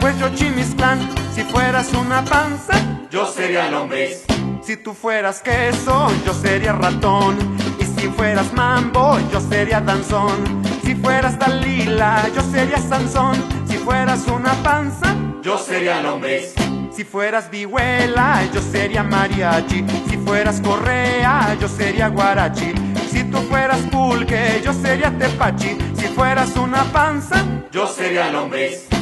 pues 0.00 0.18
yo 0.18 0.30
Chimisclán. 0.30 0.98
Si 1.34 1.42
fueras 1.42 1.92
una 1.92 2.24
panza, 2.24 2.74
yo 3.10 3.26
sería 3.26 3.70
lombriz. 3.70 4.24
Si 4.62 4.78
tú 4.78 4.94
fueras 4.94 5.42
queso, 5.42 6.10
yo 6.24 6.32
sería 6.32 6.72
ratón. 6.72 7.63
Si 8.04 8.10
fueras 8.10 8.52
mambo, 8.52 9.18
yo 9.32 9.40
sería 9.40 9.80
danzón. 9.80 10.62
Si 10.84 10.94
fueras 10.94 11.38
Dalila, 11.38 12.28
yo 12.36 12.42
sería 12.42 12.76
Sansón. 12.76 13.42
Si 13.66 13.78
fueras 13.78 14.26
una 14.28 14.52
panza, 14.62 15.16
yo 15.40 15.56
sería 15.56 16.02
lombriz. 16.02 16.52
Si 16.94 17.02
fueras 17.02 17.50
vihuela, 17.50 18.42
yo 18.52 18.60
sería 18.60 19.02
mariachi. 19.02 19.86
Si 20.10 20.18
fueras 20.18 20.60
correa, 20.60 21.56
yo 21.58 21.66
sería 21.66 22.08
guarachi. 22.08 22.74
Si 23.10 23.24
tú 23.24 23.38
fueras 23.48 23.80
pulque, 23.90 24.60
yo 24.62 24.74
sería 24.74 25.10
tepachi. 25.10 25.78
Si 25.96 26.06
fueras 26.08 26.54
una 26.56 26.84
panza, 26.84 27.42
yo 27.72 27.86
sería 27.86 28.30
lombriz. 28.30 28.93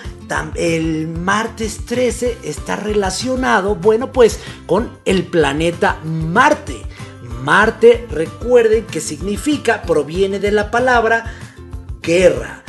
el 0.54 1.08
martes 1.08 1.84
13 1.84 2.38
está 2.44 2.76
relacionado, 2.76 3.74
bueno, 3.74 4.12
pues 4.12 4.38
con 4.66 4.90
el 5.04 5.24
planeta 5.24 5.98
Marte. 6.04 6.82
Marte, 7.42 8.06
recuerden 8.10 8.86
que 8.86 9.00
significa, 9.00 9.82
proviene 9.82 10.38
de 10.38 10.52
la 10.52 10.70
palabra 10.70 11.32
guerra. 12.02 12.62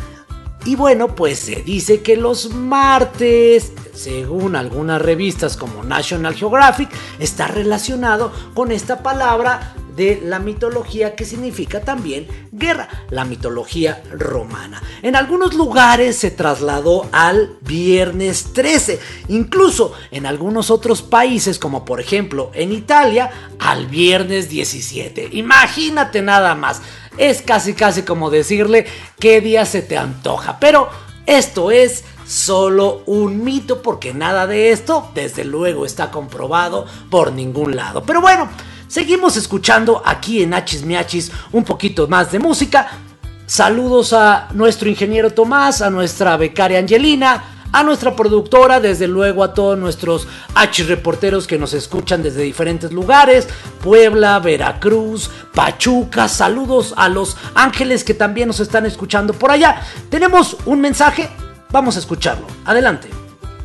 Y 0.64 0.76
bueno, 0.76 1.16
pues 1.16 1.40
se 1.40 1.64
dice 1.64 2.02
que 2.02 2.16
los 2.16 2.54
martes, 2.54 3.74
según 3.94 4.56
algunas 4.56 5.02
revistas 5.02 5.58
como 5.58 5.84
National 5.84 6.36
Geographic, 6.36 6.90
está 7.20 7.48
relacionado 7.48 8.32
con 8.54 8.72
esta 8.72 9.02
palabra 9.02 9.74
de 9.96 10.22
la 10.24 10.40
mitología 10.40 11.16
que 11.16 11.26
significa 11.26 11.82
también 11.82 12.28
guerra, 12.52 12.88
la 13.10 13.26
mitología 13.26 14.04
romana. 14.12 14.82
En 15.02 15.16
algunos 15.16 15.54
lugares 15.54 16.18
se 16.18 16.32
trasladó 16.32 17.08
al 17.12 17.58
viernes 17.62 18.54
13, 18.54 19.00
incluso 19.30 19.94
en 20.12 20.26
algunos 20.26 20.70
otros 20.72 21.02
países 21.02 21.60
como 21.60 21.86
por 21.86 22.00
ejemplo 22.00 22.52
en 22.54 22.72
Italia 22.72 23.32
al 23.60 23.88
viernes 23.88 24.50
17. 24.50 25.30
Imagínate 25.34 26.22
nada 26.22 26.56
más, 26.56 26.82
es 27.18 27.42
casi 27.42 27.74
casi 27.74 28.04
como 28.04 28.30
decirle 28.30 28.86
qué 29.20 29.42
día 29.42 29.66
se 29.66 29.82
te 29.82 29.98
antoja, 29.98 30.60
pero 30.60 30.90
esto 31.26 31.72
es 31.72 32.04
solo 32.26 33.04
un 33.06 33.44
mito 33.44 33.82
porque 33.82 34.14
nada 34.14 34.48
de 34.48 34.72
esto 34.72 35.12
desde 35.14 35.44
luego 35.44 35.86
está 35.86 36.12
comprobado 36.12 36.86
por 37.10 37.34
ningún 37.34 37.76
lado. 37.76 38.04
Pero 38.04 38.22
bueno, 38.22 38.50
seguimos 38.92 39.38
escuchando 39.38 40.02
aquí 40.06 40.44
en 40.44 40.54
Hachis 40.54 40.84
Miachis 40.84 41.32
un 41.54 41.64
poquito 41.64 42.10
más 42.10 42.32
de 42.32 42.40
música. 42.40 42.90
Saludos 43.46 44.12
a 44.12 44.50
nuestro 44.54 44.90
ingeniero 44.90 45.32
Tomás, 45.32 45.82
a 45.82 45.90
nuestra 45.90 46.36
becaria 46.36 46.80
Angelina, 46.80 47.70
a 47.72 47.84
nuestra 47.84 48.18
productora, 48.18 48.82
desde 48.82 49.08
luego 49.08 49.46
a 49.46 49.54
todos 49.54 49.78
nuestros 49.78 50.28
H 50.56 50.84
reporteros 50.84 51.48
que 51.48 51.58
nos 51.58 51.74
escuchan 51.74 52.22
desde 52.22 52.42
diferentes 52.42 52.92
lugares, 52.92 53.48
Puebla, 53.82 54.40
Veracruz, 54.40 55.32
Pachuca, 55.54 56.28
saludos 56.28 56.94
a 56.98 57.08
los 57.08 57.38
ángeles 57.56 58.04
que 58.04 58.14
también 58.14 58.50
nos 58.50 58.60
están 58.60 58.86
escuchando 58.86 59.34
por 59.34 59.52
allá. 59.52 59.82
Tenemos 60.10 60.58
un 60.66 60.82
mensaje, 60.82 61.30
vamos 61.72 61.96
a 61.96 62.00
escucharlo. 62.00 62.46
Adelante. 62.66 63.21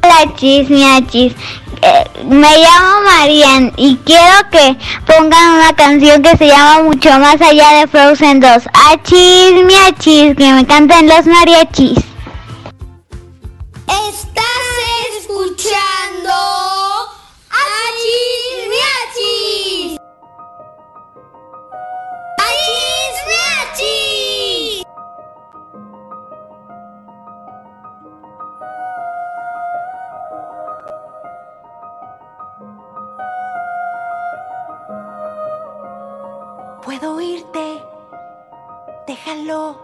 Hola 0.07 0.33
chismiachis, 0.37 1.35
Eh, 1.83 2.05
me 2.25 2.49
llamo 2.59 3.03
Marian 3.05 3.73
y 3.77 3.97
quiero 4.05 4.49
que 4.53 4.77
pongan 5.05 5.55
una 5.55 5.73
canción 5.75 6.23
que 6.23 6.37
se 6.37 6.47
llama 6.47 6.85
Mucho 6.85 7.19
Más 7.19 7.41
Allá 7.41 7.81
de 7.81 7.87
Frozen 7.89 8.39
2. 8.41 8.51
Achis, 8.93 9.65
miachis, 9.65 10.37
que 10.37 10.53
me 10.53 10.65
canten 10.65 11.09
los 11.09 11.27
mariachis. 11.27 11.99
Puedo 37.17 37.31
irte, 37.31 37.83
déjalo. 39.07 39.81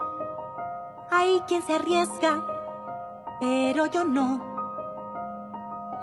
Hay 1.09 1.41
quien 1.47 1.63
se 1.63 1.73
arriesga, 1.73 2.43
pero 3.39 3.87
yo 3.87 4.03
no. 4.03 4.39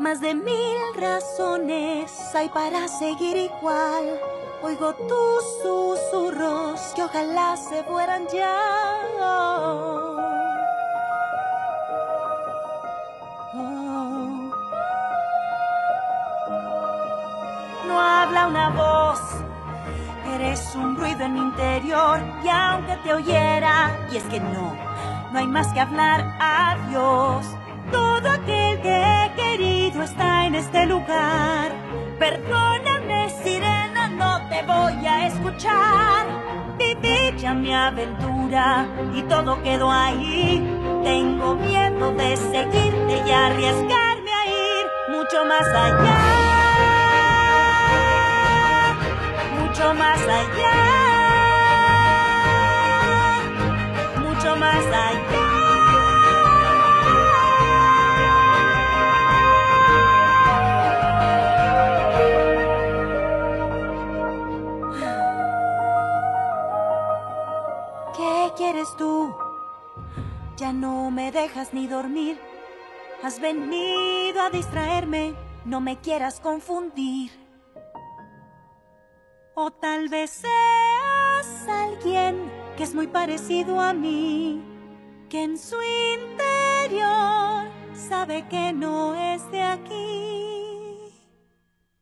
Más 0.00 0.20
de 0.20 0.34
mil 0.34 0.94
razones 0.96 2.34
hay 2.34 2.48
para 2.48 2.88
seguir 2.88 3.36
igual. 3.36 4.20
Oigo 4.62 4.92
tus 4.94 5.44
susurros 5.62 6.80
que 6.96 7.04
ojalá 7.04 7.56
se 7.56 7.84
fueran 7.84 8.26
ya. 8.32 8.58
Oh. 9.22 10.16
No 17.86 18.00
habla 18.00 18.46
una 18.48 18.70
voz, 18.70 19.20
eres 20.40 20.74
un 20.74 20.96
ruido 20.96 21.24
en 21.24 21.35
mi 21.35 21.40
interior. 21.40 22.20
Y 22.44 22.48
aunque 22.48 22.96
te 23.05 23.12
oyera, 23.12 23.96
y 24.11 24.16
es 24.16 24.24
que 24.24 24.40
no, 24.40 24.74
no 25.33 25.38
hay 25.38 25.46
más 25.46 25.68
que 25.72 25.81
hablar. 25.81 26.37
Adiós. 26.40 27.46
Todo 27.92 28.31
aquel 28.31 28.81
que 28.81 29.03
he 29.03 29.33
querido 29.35 30.03
está 30.03 30.46
en 30.46 30.55
este 30.55 30.87
lugar. 30.87 31.72
Perdóname, 32.18 33.31
sirena, 33.42 34.09
no 34.09 34.48
te 34.48 34.62
voy 34.62 35.07
a 35.07 35.26
escuchar. 35.26 36.26
Viví 36.79 37.37
ya 37.38 37.55
mi 37.55 37.72
aventura 37.74 38.87
y 39.14 39.22
todo 39.22 39.62
quedó 39.62 39.90
ahí. 39.90 40.62
Tengo 41.05 41.55
miedo 41.57 42.12
de 42.12 42.37
seguirte 42.37 43.22
y 43.26 43.31
arriesgarme 43.31 44.33
a 44.33 44.46
ir 44.46 44.87
mucho 45.16 45.44
más 45.44 45.66
allá. 45.66 46.09
Mucho 49.80 49.94
más 49.94 50.20
allá. 50.28 50.76
Mucho 54.20 54.56
más 54.56 54.84
allá. 54.84 55.16
¿Qué 68.14 68.52
quieres 68.58 68.94
tú? 68.98 69.34
Ya 70.58 70.74
no 70.74 71.10
me 71.10 71.32
dejas 71.32 71.72
ni 71.72 71.86
dormir. 71.86 72.38
Has 73.22 73.40
venido 73.40 74.42
a 74.42 74.50
distraerme, 74.50 75.34
no 75.64 75.80
me 75.80 75.98
quieras 76.00 76.38
confundir. 76.40 77.49
O 79.54 79.70
tal 79.70 80.08
vez 80.08 80.30
seas 80.30 81.68
alguien 81.68 82.50
que 82.76 82.84
es 82.84 82.94
muy 82.94 83.08
parecido 83.08 83.80
a 83.80 83.92
mí, 83.92 84.62
que 85.28 85.42
en 85.42 85.58
su 85.58 85.76
interior 86.22 87.66
sabe 87.94 88.46
que 88.48 88.72
no 88.72 89.14
es 89.14 89.50
de 89.50 89.62
aquí. 89.62 90.10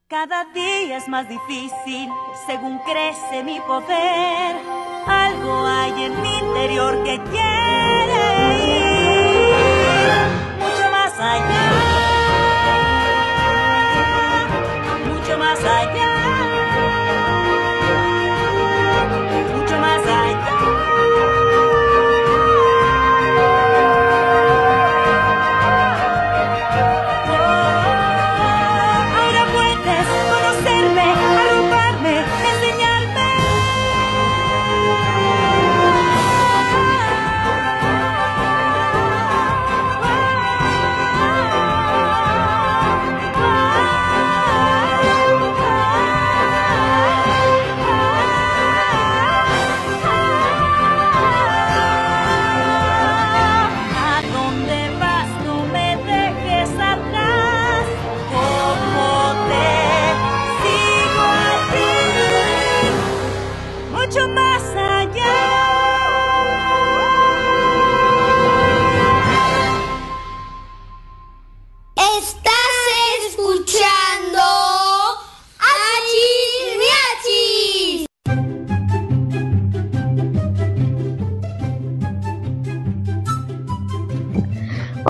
Cada 0.08 0.44
día 0.52 0.98
es 0.98 1.08
más 1.08 1.28
difícil 1.28 2.08
según 2.46 2.78
crece 2.80 3.42
mi 3.42 3.60
poder. 3.60 4.56
Algo 5.06 5.66
hay 5.66 6.04
en 6.04 6.22
mi 6.22 6.38
interior 6.38 7.02
que 7.02 7.18
quiere 7.30 8.24
ir 8.66 9.08
mucho 10.58 10.90
más 10.90 11.12
allá. 11.18 11.70
Mucho 15.06 15.38
más 15.38 15.58
allá. 15.64 16.17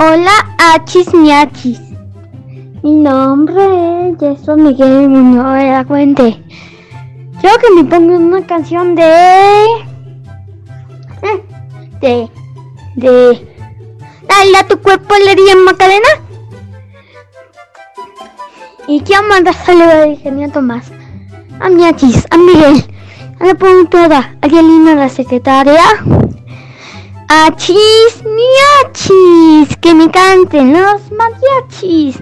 Hola, 0.08 0.32
achis 0.56 1.12
miachis. 1.12 1.78
Mi 2.82 2.92
nombre 2.94 4.08
es 4.08 4.16
Jason 4.18 4.62
Miguel 4.62 5.06
Muñoz 5.06 5.58
de 5.58 5.70
la 5.70 5.84
Fuente. 5.84 6.42
Quiero 7.38 7.58
que 7.58 7.70
me 7.74 7.84
pongan 7.84 8.22
una 8.24 8.46
canción 8.46 8.94
de. 8.94 9.04
eh, 11.28 11.44
de. 12.00 12.30
de. 12.96 13.54
Dale 14.26 14.58
a 14.58 14.66
tu 14.66 14.80
cuerpo 14.80 15.12
alegría 15.12 15.56
Macarena. 15.56 16.08
Y 18.86 19.02
quiero 19.02 19.24
mandar 19.24 19.52
saludos 19.56 19.92
al 19.92 20.12
ingeniero 20.12 20.52
Tomás. 20.52 20.90
A 21.60 21.68
Miachis, 21.68 22.26
a 22.30 22.38
Miguel, 22.38 22.82
a 23.40 23.46
la 23.46 23.54
productora, 23.54 24.36
a 24.40 24.46
Yelina, 24.46 24.94
la 24.94 25.10
secretaria. 25.10 25.84
Achis 27.30 28.24
miachis, 28.24 29.76
que 29.82 29.92
me 29.92 30.10
canten 30.10 30.72
los 30.72 31.10
mariachis. 31.12 32.16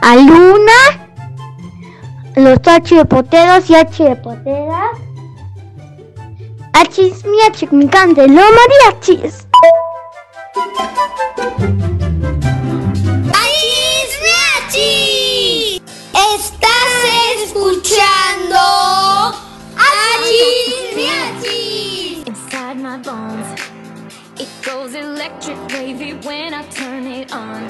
A 0.00 0.16
Luna, 0.16 0.80
los 2.36 2.58
H 2.66 2.94
de 2.96 3.04
poteros 3.04 3.68
y 3.68 3.74
H 3.74 4.04
de 4.04 4.16
poteras. 4.16 4.98
Achis 6.72 7.22
miachis, 7.26 7.68
que 7.68 7.76
me 7.76 7.86
canten 7.90 8.34
los 8.34 8.46
mariachis. 8.58 9.46
Achis 13.42 14.10
Miachis. 14.24 15.82
Estás 16.36 16.92
escuchando 17.44 18.56
Achis 19.76 20.96
Miachis. 20.96 21.99
My 22.90 22.98
bones. 22.98 23.60
It 24.42 24.50
goes 24.64 24.94
electric 24.94 25.58
wavy 25.68 26.12
when 26.26 26.52
I 26.52 26.62
turn 26.70 27.06
it 27.06 27.32
on. 27.32 27.62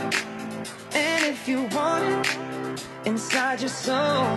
And 0.94 1.20
if 1.26 1.46
you 1.46 1.58
want 1.76 2.26
it 2.26 2.86
inside 3.04 3.60
your 3.60 3.68
soul, 3.68 4.34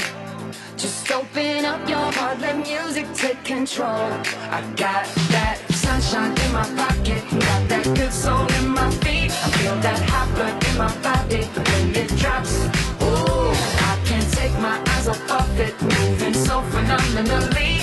Just 0.77 1.09
open 1.11 1.65
up 1.65 1.87
your 1.87 2.11
heart, 2.17 2.39
let 2.41 2.57
music 2.57 3.07
take 3.13 3.41
control. 3.43 4.09
I 4.51 4.61
got 4.75 5.05
that 5.31 5.57
sunshine 5.69 6.37
in 6.37 6.51
my 6.51 6.65
pocket, 6.75 7.23
got 7.31 7.69
that 7.69 7.85
good 7.95 8.11
soul 8.11 8.45
in 8.59 8.67
my 8.69 8.89
feet. 9.03 9.31
I 9.31 9.49
feel 9.57 9.75
that 9.77 9.99
hot 10.09 10.27
blood 10.35 10.63
in 10.67 10.77
my 10.77 10.93
body 11.01 11.43
when 11.45 11.95
it 11.95 12.09
drops. 12.17 12.65
Ooh, 13.01 13.53
I 13.91 13.93
can't 14.05 14.29
take 14.33 14.53
my 14.59 14.81
eyes 14.93 15.07
off 15.07 15.31
of 15.31 15.59
it, 15.59 15.79
moving 15.81 16.33
so 16.33 16.61
phenomenally. 16.63 17.82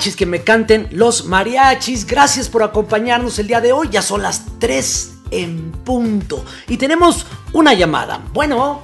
Que 0.00 0.24
me 0.24 0.42
canten 0.42 0.88
los 0.92 1.26
mariachis. 1.26 2.06
Gracias 2.06 2.48
por 2.48 2.62
acompañarnos 2.62 3.38
el 3.38 3.48
día 3.48 3.60
de 3.60 3.72
hoy. 3.72 3.88
Ya 3.90 4.00
son 4.00 4.22
las 4.22 4.42
3 4.58 5.12
en 5.30 5.72
punto. 5.84 6.42
Y 6.68 6.78
tenemos 6.78 7.26
una 7.52 7.74
llamada. 7.74 8.22
Bueno, 8.32 8.80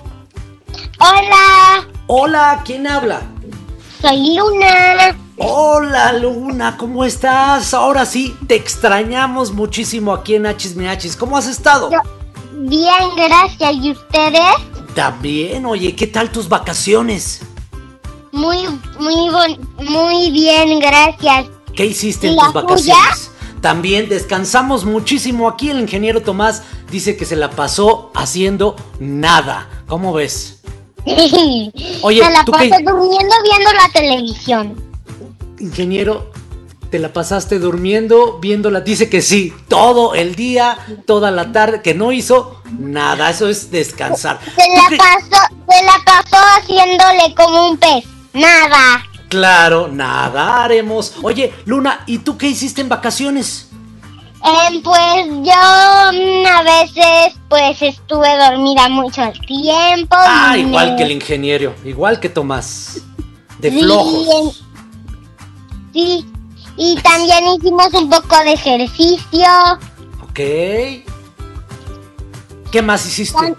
Hola, 0.98 1.86
hola, 2.06 2.62
¿quién 2.66 2.86
habla? 2.86 3.22
soy 4.02 4.36
Luna. 4.36 5.16
Hola 5.38 6.12
Luna, 6.12 6.76
¿cómo 6.76 7.02
estás? 7.02 7.72
Ahora 7.72 8.04
sí, 8.04 8.36
te 8.46 8.54
extrañamos 8.56 9.52
muchísimo 9.52 10.12
aquí 10.12 10.34
en 10.34 10.44
Achis 10.44 10.76
Miachis. 10.76 11.16
¿Cómo 11.16 11.38
has 11.38 11.46
estado? 11.46 11.90
Yo- 11.90 11.98
Bien, 12.52 12.92
gracias. 13.16 13.74
¿Y 13.82 13.90
ustedes? 13.92 14.42
También, 14.94 15.64
oye, 15.64 15.96
¿qué 15.96 16.06
tal 16.06 16.30
tus 16.30 16.46
vacaciones? 16.48 17.40
Muy, 18.36 18.58
muy, 19.00 19.30
bon- 19.30 19.68
muy 19.78 20.30
bien, 20.30 20.78
gracias. 20.78 21.46
¿Qué 21.74 21.86
hiciste 21.86 22.28
en 22.28 22.34
¿Y 22.34 22.38
tus 22.38 22.52
vacaciones? 22.52 23.30
También 23.62 24.08
descansamos 24.10 24.84
muchísimo. 24.84 25.48
Aquí 25.48 25.70
el 25.70 25.80
ingeniero 25.80 26.20
Tomás 26.22 26.62
dice 26.90 27.16
que 27.16 27.24
se 27.24 27.34
la 27.36 27.50
pasó 27.50 28.10
haciendo 28.14 28.76
nada. 29.00 29.68
¿Cómo 29.88 30.12
ves? 30.12 30.60
Oye, 32.02 32.22
Me 32.22 32.30
la 32.30 32.44
¿tú 32.44 32.52
paso 32.52 32.64
qué- 32.64 32.84
durmiendo 32.84 33.34
viendo 33.42 33.72
la 33.72 33.88
televisión. 33.92 34.76
Ingeniero, 35.58 36.30
¿te 36.90 36.98
la 36.98 37.12
pasaste 37.12 37.58
durmiendo, 37.58 38.38
viéndola? 38.38 38.82
Dice 38.82 39.08
que 39.08 39.22
sí, 39.22 39.52
todo 39.68 40.14
el 40.14 40.34
día, 40.34 40.76
toda 41.06 41.30
la 41.30 41.52
tarde, 41.52 41.80
que 41.80 41.94
no 41.94 42.12
hizo 42.12 42.60
nada. 42.78 43.30
Eso 43.30 43.48
es 43.48 43.70
descansar. 43.70 44.38
Se 44.44 44.50
¿Tú 44.62 44.94
la 44.94 44.98
pasó, 44.98 45.42
se 45.70 45.84
la 45.84 45.94
pasó 46.04 46.36
haciéndole 46.58 47.34
como 47.34 47.70
un 47.70 47.76
pez. 47.78 48.04
Nada. 48.40 49.02
Claro, 49.28 49.88
nada 49.88 50.62
haremos. 50.64 51.14
Oye, 51.22 51.52
Luna, 51.64 52.00
¿y 52.06 52.18
tú 52.18 52.36
qué 52.38 52.46
hiciste 52.48 52.80
en 52.80 52.88
vacaciones? 52.88 53.68
Em, 54.44 54.80
pues 54.82 55.26
yo 55.26 56.12
mm, 56.12 56.46
a 56.46 56.62
veces 56.62 57.34
pues 57.48 57.82
estuve 57.82 58.28
dormida 58.38 58.88
mucho 58.88 59.22
tiempo. 59.46 60.14
Ah, 60.16 60.56
igual 60.56 60.94
que 60.96 61.02
el 61.02 61.10
ingeniero, 61.12 61.74
igual 61.84 62.20
que 62.20 62.28
Tomás. 62.28 62.98
De 63.58 63.70
Sí, 63.70 63.80
flojos. 63.80 64.62
Sí, 65.92 66.24
y 66.76 66.96
también 67.02 67.48
hicimos 67.48 67.92
un 67.94 68.08
poco 68.10 68.36
de 68.44 68.52
ejercicio. 68.52 69.48
Ok. 70.22 70.38
¿Qué 72.70 72.82
más 72.82 73.06
hiciste? 73.06 73.38
Tam- 73.38 73.56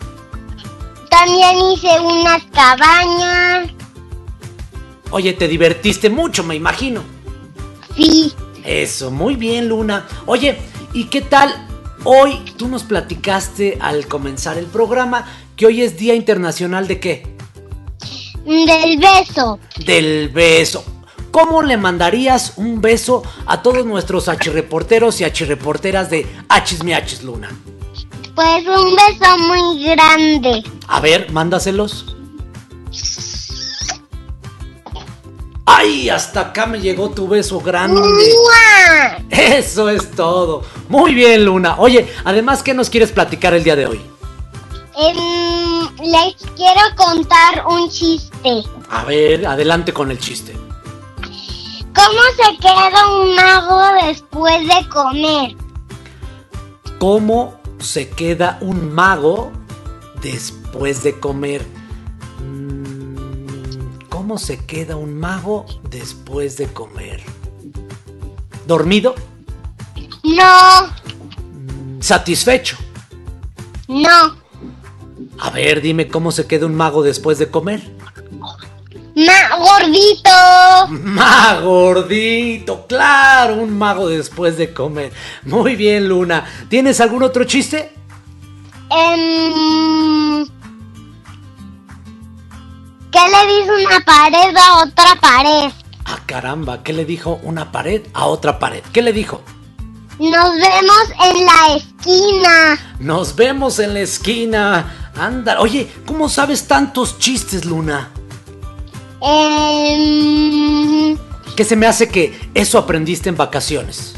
También 1.09 1.57
hice 1.71 1.99
unas 1.99 2.43
cabañas. 2.53 3.71
Oye, 5.11 5.33
te 5.33 5.47
divertiste 5.47 6.09
mucho, 6.09 6.43
me 6.43 6.55
imagino. 6.55 7.01
Sí, 7.95 8.33
Eso, 8.63 9.09
muy 9.11 9.35
bien, 9.35 9.69
Luna. 9.69 10.05
Oye, 10.25 10.57
¿y 10.93 11.05
qué 11.05 11.21
tal? 11.21 11.67
Hoy 12.03 12.39
tú 12.57 12.67
nos 12.67 12.83
platicaste 12.83 13.77
al 13.81 14.07
comenzar 14.07 14.57
el 14.57 14.65
programa 14.65 15.25
que 15.55 15.65
hoy 15.65 15.81
es 15.81 15.97
Día 15.97 16.13
Internacional 16.13 16.87
de 16.87 16.99
qué? 16.99 17.37
del 18.45 18.97
beso. 18.97 19.59
Del 19.85 20.29
beso. 20.29 20.83
¿Cómo 21.31 21.61
le 21.61 21.75
mandarías 21.77 22.53
un 22.55 22.81
beso 22.81 23.23
a 23.45 23.61
todos 23.61 23.85
nuestros 23.85 24.29
achirreporteros 24.29 25.19
y 25.19 25.25
achirreporteras 25.25 26.09
de 26.09 26.25
Achis 26.47 26.83
Miachis 26.83 27.23
Luna? 27.23 27.49
Pues 28.33 28.65
un 28.67 28.95
beso 28.95 29.37
muy 29.39 29.83
grande. 29.83 30.63
A 30.87 30.99
ver, 31.01 31.31
mándaselos. 31.31 32.16
¡Ay! 35.69 36.09
Hasta 36.09 36.39
acá 36.39 36.65
me 36.65 36.79
llegó 36.79 37.09
tu 37.09 37.27
beso 37.27 37.59
grande. 37.59 37.99
¡Mua! 37.99 39.17
Eso 39.29 39.89
es 39.89 40.09
todo. 40.11 40.63
Muy 40.87 41.13
bien, 41.13 41.43
Luna. 41.43 41.75
Oye, 41.77 42.09
además, 42.23 42.63
¿qué 42.63 42.73
nos 42.73 42.89
quieres 42.89 43.11
platicar 43.11 43.53
el 43.53 43.65
día 43.65 43.75
de 43.75 43.85
hoy? 43.85 44.01
Em, 44.97 45.89
les 46.05 46.35
quiero 46.55 46.81
contar 46.95 47.65
un 47.67 47.89
chiste. 47.89 48.63
A 48.89 49.03
ver, 49.03 49.45
adelante 49.45 49.91
con 49.91 50.09
el 50.09 50.17
chiste. 50.19 50.53
¿Cómo 51.93 52.21
se 52.37 52.57
queda 52.59 53.07
un 53.09 53.35
mago 53.35 53.81
después 54.07 54.61
de 54.61 54.87
comer? 54.87 55.55
¿Cómo 56.97 57.59
se 57.79 58.09
queda 58.09 58.57
un 58.61 58.93
mago 58.93 59.51
después 60.21 61.03
de 61.03 61.19
comer? 61.19 61.65
Mm, 64.27 64.29
¿Cómo 64.29 64.39
se 64.39 64.57
queda 64.65 64.97
un 64.97 65.17
mago 65.17 65.65
después 65.89 66.57
de 66.57 66.67
comer? 66.67 67.23
¿Dormido? 68.65 69.15
No, 70.21 70.91
¿Satisfecho? 72.01 72.75
no. 73.87 74.35
A 75.39 75.49
ver, 75.51 75.81
dime 75.81 76.09
cómo 76.09 76.31
se 76.33 76.45
queda 76.45 76.65
un 76.65 76.75
mago 76.75 77.03
después 77.03 77.39
de 77.39 77.49
comer. 77.49 77.89
Ma 79.15 79.55
gordito. 79.57 80.87
Ma 80.89 81.61
gordito, 81.61 82.85
claro, 82.85 83.55
un 83.55 83.77
mago 83.77 84.09
después 84.09 84.57
de 84.57 84.73
comer. 84.73 85.13
Muy 85.45 85.77
bien, 85.77 86.09
Luna. 86.09 86.43
¿Tienes 86.67 86.99
algún 86.99 87.23
otro 87.23 87.45
chiste? 87.45 87.93
Em, 88.89 90.45
¿Qué 93.17 93.23
le 93.31 93.41
dice 93.51 93.71
una 93.83 93.99
pared 94.01 94.55
a 94.55 94.83
otra 94.83 95.15
pared? 95.19 95.71
Ah, 96.05 96.19
caramba, 96.27 96.83
¿qué 96.83 96.93
le 96.93 97.03
dijo 97.03 97.39
una 97.41 97.71
pared 97.71 98.03
a 98.13 98.27
otra 98.27 98.59
pared? 98.59 98.83
¿Qué 98.93 99.01
le 99.01 99.11
dijo? 99.11 99.41
Nos 100.19 100.53
vemos 100.53 101.09
en 101.25 101.45
la 101.47 101.75
esquina. 101.75 102.77
Nos 102.99 103.35
vemos 103.35 103.79
en 103.79 103.95
la 103.95 104.01
esquina. 104.01 105.11
Anda, 105.19 105.59
oye, 105.61 105.91
¿cómo 106.05 106.29
sabes 106.29 106.67
tantos 106.67 107.17
chistes, 107.17 107.65
Luna? 107.65 108.11
Em, 109.21 111.17
¿Qué 111.55 111.63
se 111.63 111.75
me 111.75 111.87
hace 111.87 112.09
que 112.09 112.51
eso 112.53 112.77
aprendiste 112.77 113.29
en 113.29 113.37
vacaciones? 113.37 114.13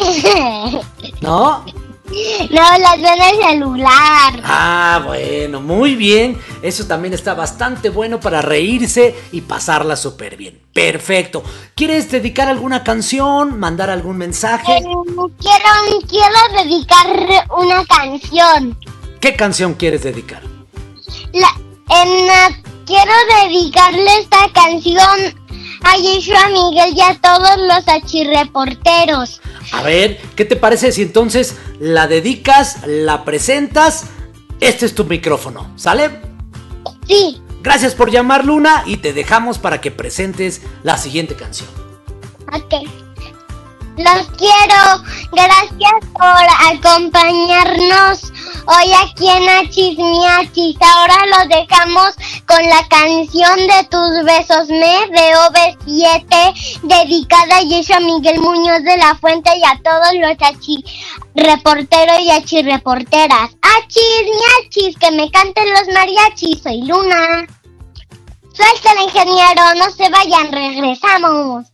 ¿No? 1.20 1.64
No, 2.50 2.78
las 2.78 3.00
veo 3.00 3.14
en 3.14 3.22
el 3.22 3.44
celular. 3.50 4.40
Ah, 4.44 5.02
bueno, 5.06 5.60
muy 5.60 5.94
bien. 5.94 6.38
Eso 6.62 6.86
también 6.86 7.14
está 7.14 7.34
bastante 7.34 7.88
bueno 7.90 8.18
para 8.20 8.42
reírse 8.42 9.14
y 9.32 9.40
pasarla 9.42 9.96
súper 9.96 10.36
bien. 10.36 10.60
Perfecto. 10.72 11.42
¿Quieres 11.74 12.10
dedicar 12.10 12.48
alguna 12.48 12.82
canción? 12.84 13.58
¿Mandar 13.58 13.90
algún 13.90 14.16
mensaje? 14.16 14.76
Em, 14.78 14.84
quiero, 15.38 16.00
quiero 16.08 16.62
dedicar 16.62 17.46
una 17.56 17.84
canción. 17.86 18.78
¿Qué 19.20 19.36
canción 19.36 19.74
quieres 19.74 20.02
dedicar? 20.02 20.42
La, 21.32 21.48
en 22.02 22.26
la- 22.26 22.56
quiero 22.86 23.12
dedicarle 23.42 24.18
esta 24.20 24.50
canción 24.52 25.39
a 25.82 25.96
Yeshua 25.96 26.48
Miguel 26.48 26.94
y 26.96 27.00
a 27.00 27.18
todos 27.20 27.56
los 27.58 27.88
achirreporteros. 27.88 29.40
A 29.72 29.82
ver, 29.82 30.20
¿qué 30.36 30.44
te 30.44 30.56
parece 30.56 30.92
si 30.92 31.02
entonces 31.02 31.56
la 31.78 32.06
dedicas, 32.06 32.86
la 32.86 33.24
presentas? 33.24 34.06
Este 34.60 34.86
es 34.86 34.94
tu 34.94 35.04
micrófono, 35.04 35.72
¿sale? 35.76 36.10
Sí, 37.06 37.40
Gracias 37.62 37.94
por 37.94 38.10
llamar 38.10 38.46
Luna 38.46 38.84
y 38.86 38.98
te 38.98 39.12
dejamos 39.12 39.58
para 39.58 39.80
que 39.80 39.90
presentes 39.90 40.62
la 40.82 40.96
siguiente 40.96 41.34
canción. 41.34 41.68
ok. 42.52 42.88
Los 43.96 44.26
quiero. 44.38 45.02
Gracias 45.32 45.92
por 46.12 46.44
acompañarnos 46.72 48.32
hoy 48.66 48.92
aquí 49.04 49.28
en 49.28 49.48
Achis 49.48 49.98
Miachis. 49.98 50.76
Ahora 50.80 51.26
los 51.26 51.48
dejamos 51.48 52.14
con 52.46 52.62
la 52.68 52.86
canción 52.88 53.56
de 53.58 53.84
Tus 53.90 54.24
Besos 54.24 54.68
Me 54.68 55.06
de 55.08 55.34
OV7 55.36 56.80
dedicada 56.82 57.56
a 57.56 57.62
Yeshua 57.62 58.00
Miguel 58.00 58.40
Muñoz 58.40 58.82
de 58.84 58.96
la 58.96 59.14
Fuente 59.16 59.50
y 59.56 59.64
a 59.64 59.78
todos 59.82 60.14
los 60.14 60.48
achi 60.48 60.84
reporteros 61.34 62.20
y 62.20 62.30
achirreporteras. 62.30 63.50
Achis 63.62 64.24
Miachis, 64.24 64.96
que 64.98 65.10
me 65.10 65.30
canten 65.30 65.70
los 65.70 65.88
mariachis. 65.94 66.62
Soy 66.62 66.82
Luna. 66.82 67.46
Suéltala, 68.52 69.02
ingeniero. 69.02 69.74
No 69.76 69.90
se 69.90 70.08
vayan, 70.08 70.52
regresamos. 70.52 71.66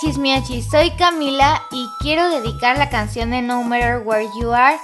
Hola 0.00 0.12
chismiachis, 0.12 0.70
soy 0.70 0.90
Camila 0.92 1.62
y 1.70 1.86
quiero 2.00 2.30
dedicar 2.30 2.78
la 2.78 2.88
canción 2.88 3.30
de 3.30 3.42
No 3.42 3.62
Matter 3.62 4.02
Where 4.02 4.26
You 4.40 4.52
Are 4.52 4.78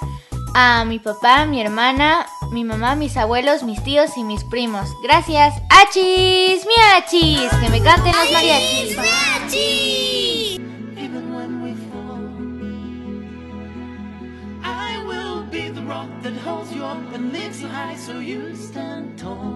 a 0.55 0.85
mi 0.85 0.99
papá, 0.99 1.47
mi 1.47 1.61
hermana, 1.61 2.27
mi 2.51 2.65
mamá, 2.65 2.97
mis 2.97 3.17
abuelos, 3.17 3.63
mis 3.63 3.83
tíos 3.83 4.17
y 4.17 4.25
mis 4.25 4.45
primos. 4.45 4.89
Gracias. 5.03 5.55
¡Achis! 5.71 6.67
¡Miachis! 6.67 7.51
Que 7.63 7.71
me 7.71 7.81
canten 7.83 8.13
los 8.15 8.31
mariachis. 8.33 8.97
That 16.23 16.35
holds 16.39 16.73
you 16.73 16.83
up 16.83 17.15
and 17.15 17.33
lifts 17.33 17.61
you 17.61 17.69
high 17.69 17.95
so 17.95 18.19
you 18.19 18.53
stand 18.57 19.17
tall. 19.17 19.56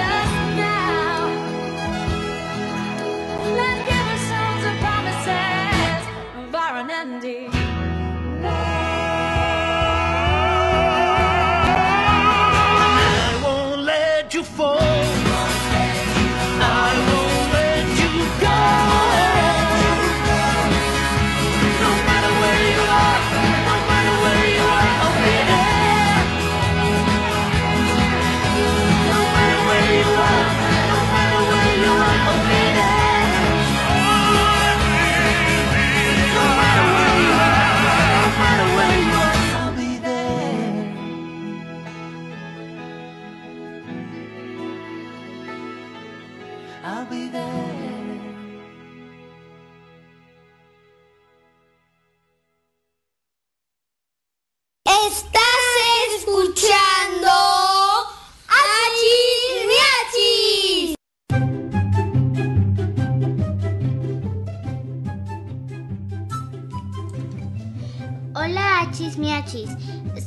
Hola, 68.43 68.79
achis 68.79 69.19
miachis. 69.19 69.69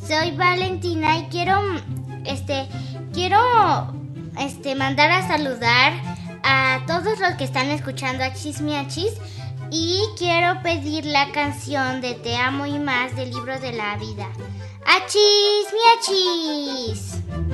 Soy 0.06 0.30
Valentina 0.36 1.18
y 1.18 1.24
quiero 1.30 1.58
este 2.24 2.68
quiero 3.12 3.40
este 4.38 4.76
mandar 4.76 5.10
a 5.10 5.26
saludar 5.26 5.94
a 6.44 6.82
todos 6.86 7.18
los 7.18 7.34
que 7.34 7.42
están 7.42 7.70
escuchando 7.70 8.22
achis 8.22 8.60
miachis 8.60 9.14
y 9.72 10.04
quiero 10.16 10.62
pedir 10.62 11.06
la 11.06 11.32
canción 11.32 12.00
de 12.00 12.14
Te 12.14 12.36
amo 12.36 12.66
y 12.66 12.78
más 12.78 13.16
del 13.16 13.30
libro 13.30 13.58
de 13.58 13.72
la 13.72 13.96
vida. 13.96 14.28
Achis 14.86 15.66
miachis. 15.74 17.53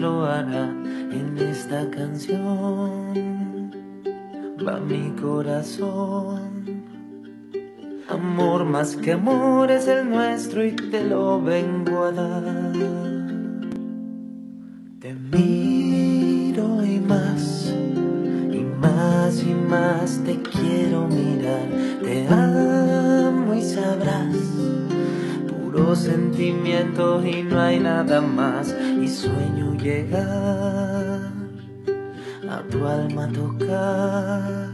Lo 0.00 0.24
hará. 0.24 0.74
En 1.12 1.36
esta 1.38 1.88
canción 1.90 3.70
va 4.66 4.80
mi 4.80 5.10
corazón. 5.20 6.84
Amor 8.08 8.64
más 8.64 8.96
que 8.96 9.12
amor 9.12 9.70
es 9.70 9.86
el 9.86 10.08
nuestro 10.08 10.64
y 10.64 10.72
te 10.72 11.04
lo 11.04 11.40
vengo 11.40 12.04
a 12.04 12.12
dar. 12.12 12.72
Te 15.00 15.14
miro 15.14 16.84
y 16.84 16.98
más, 16.98 17.72
y 18.50 18.64
más 18.80 19.42
y 19.42 19.54
más 19.54 20.20
te 20.24 20.40
quiero 20.42 21.06
mirar. 21.08 21.68
Te 22.02 22.26
amo 22.28 23.54
y 23.54 23.62
sabrás, 23.62 24.29
puro 25.70 25.94
sentimiento 25.94 27.24
y 27.24 27.42
no 27.42 27.60
hay 27.60 27.78
nada 27.80 28.20
más. 28.20 28.74
Y 29.00 29.08
sueño 29.08 29.74
llegar 29.74 31.30
a 32.48 32.62
tu 32.70 32.86
alma 32.86 33.28
tocar. 33.28 34.70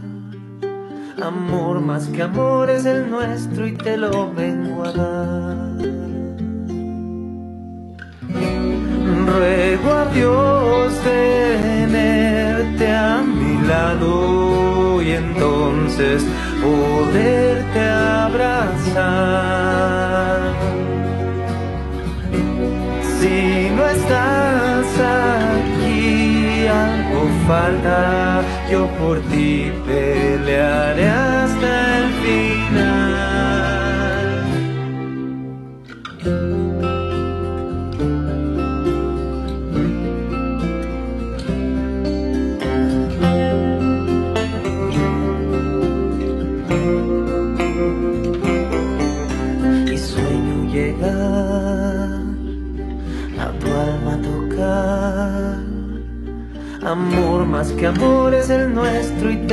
Amor 1.21 1.81
más 1.81 2.07
que 2.07 2.23
amor 2.23 2.69
es 2.69 2.85
el 2.85 3.09
nuestro 3.09 3.67
y 3.67 3.73
te 3.73 3.97
lo 3.97 4.31
vengo 4.33 4.83
a 4.83 4.91
dar. 4.91 5.77
Ruego 9.27 9.91
a 9.93 10.05
Dios 10.13 10.93
tenerte 11.03 12.91
a 12.91 13.21
mi 13.21 13.67
lado 13.67 15.01
y 15.01 15.11
entonces 15.11 16.23
poderte 16.61 17.79
abrazar. 17.89 19.47
No 23.77 23.87
estás 23.89 24.87
aquí, 25.19 26.67
algo 26.67 27.21
falta, 27.47 28.41
yo 28.71 28.87
por 28.99 29.19
ti 29.29 29.71
pelearé 29.85 31.07
hasta 31.07 31.97
el 31.99 32.07
final. 32.23 33.06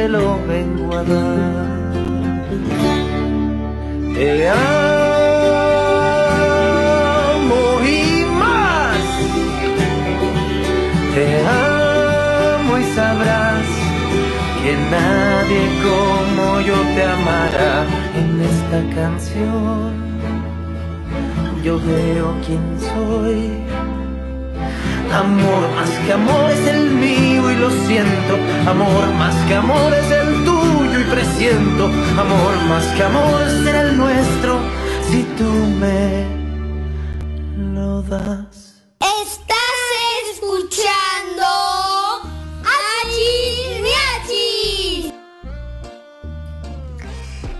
Te 0.04 0.10
lo 0.10 0.38
vengo 0.46 0.94
a 0.94 1.02
dar. 1.02 1.92
Te 4.14 4.48
amo 4.48 4.60
y 7.94 7.98
más. 8.40 9.04
Te 11.14 11.26
amo 11.40 12.72
y 12.78 12.84
sabrás 12.98 13.66
que 14.62 14.72
nadie 14.94 15.62
como 15.86 16.44
yo 16.68 16.78
te 16.94 17.02
amará 17.16 17.72
en 18.20 18.28
esta 18.52 18.80
canción. 18.98 19.92
Yo 21.64 21.72
veo 21.80 22.26
quién 22.44 22.64
soy. 22.78 23.73
Amor 25.14 25.68
más 25.76 25.90
que 26.04 26.12
amor 26.12 26.50
es 26.50 26.66
el 26.66 26.90
mío 26.90 27.48
y 27.48 27.54
lo 27.54 27.70
siento. 27.86 28.34
Amor 28.68 29.06
más 29.14 29.34
que 29.46 29.54
amor 29.54 29.94
es 29.94 30.10
el 30.10 30.44
tuyo 30.44 30.98
y 30.98 31.04
presiento. 31.04 31.84
Amor 32.18 32.56
más 32.68 32.84
que 32.96 33.04
amor 33.04 33.40
será 33.62 33.82
el 33.82 33.96
nuestro 33.96 34.58
si 35.08 35.22
tú 35.38 35.44
me 35.44 36.26
lo 37.56 38.02
das. 38.02 38.82
Estás 38.98 39.86
escuchando 40.32 41.46
Achis 42.64 43.82
Miachis. 43.84 45.12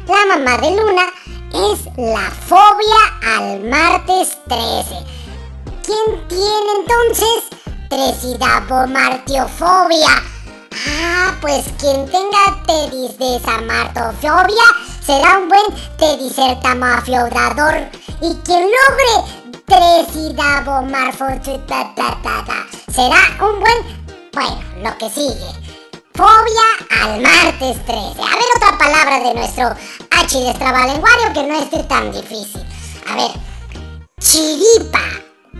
la 0.06 0.24
mamá 0.34 0.56
de 0.56 0.70
Luna 0.70 1.04
es 1.52 1.84
la 1.98 2.30
fobia 2.30 3.12
al 3.36 3.60
martes 3.64 4.38
13. 4.48 5.04
¿Quién 5.84 6.26
tiene 6.28 6.76
entonces 6.78 7.44
tresidabomartiofobia? 7.90 10.22
Ah, 10.88 11.36
pues 11.42 11.66
quien 11.78 12.08
tenga 12.08 12.62
tedisdesamartofobia 12.66 14.64
será 15.04 15.40
un 15.40 15.50
buen 15.50 15.66
tedisertamafiodador. 15.98 17.90
Y 18.22 18.34
quien 18.46 18.62
logre 18.62 19.12
tresidabomarfobia 19.66 21.52
será 22.90 23.20
un 23.46 23.60
buen, 23.60 23.78
bueno, 24.32 24.62
lo 24.82 24.96
que 24.96 25.10
sigue. 25.10 25.59
Fobia 26.20 27.02
al 27.02 27.22
martes 27.22 27.82
13. 27.86 27.94
A 27.96 28.36
ver 28.36 28.44
otra 28.56 28.76
palabra 28.76 29.20
de 29.20 29.32
nuestro 29.32 29.74
H 30.10 30.38
de 30.38 30.50
extravalenguario 30.50 31.32
que 31.32 31.42
no 31.44 31.58
esté 31.58 31.82
tan 31.84 32.12
difícil. 32.12 32.62
A 33.08 33.16
ver, 33.16 33.30
chiripa. 34.20 35.00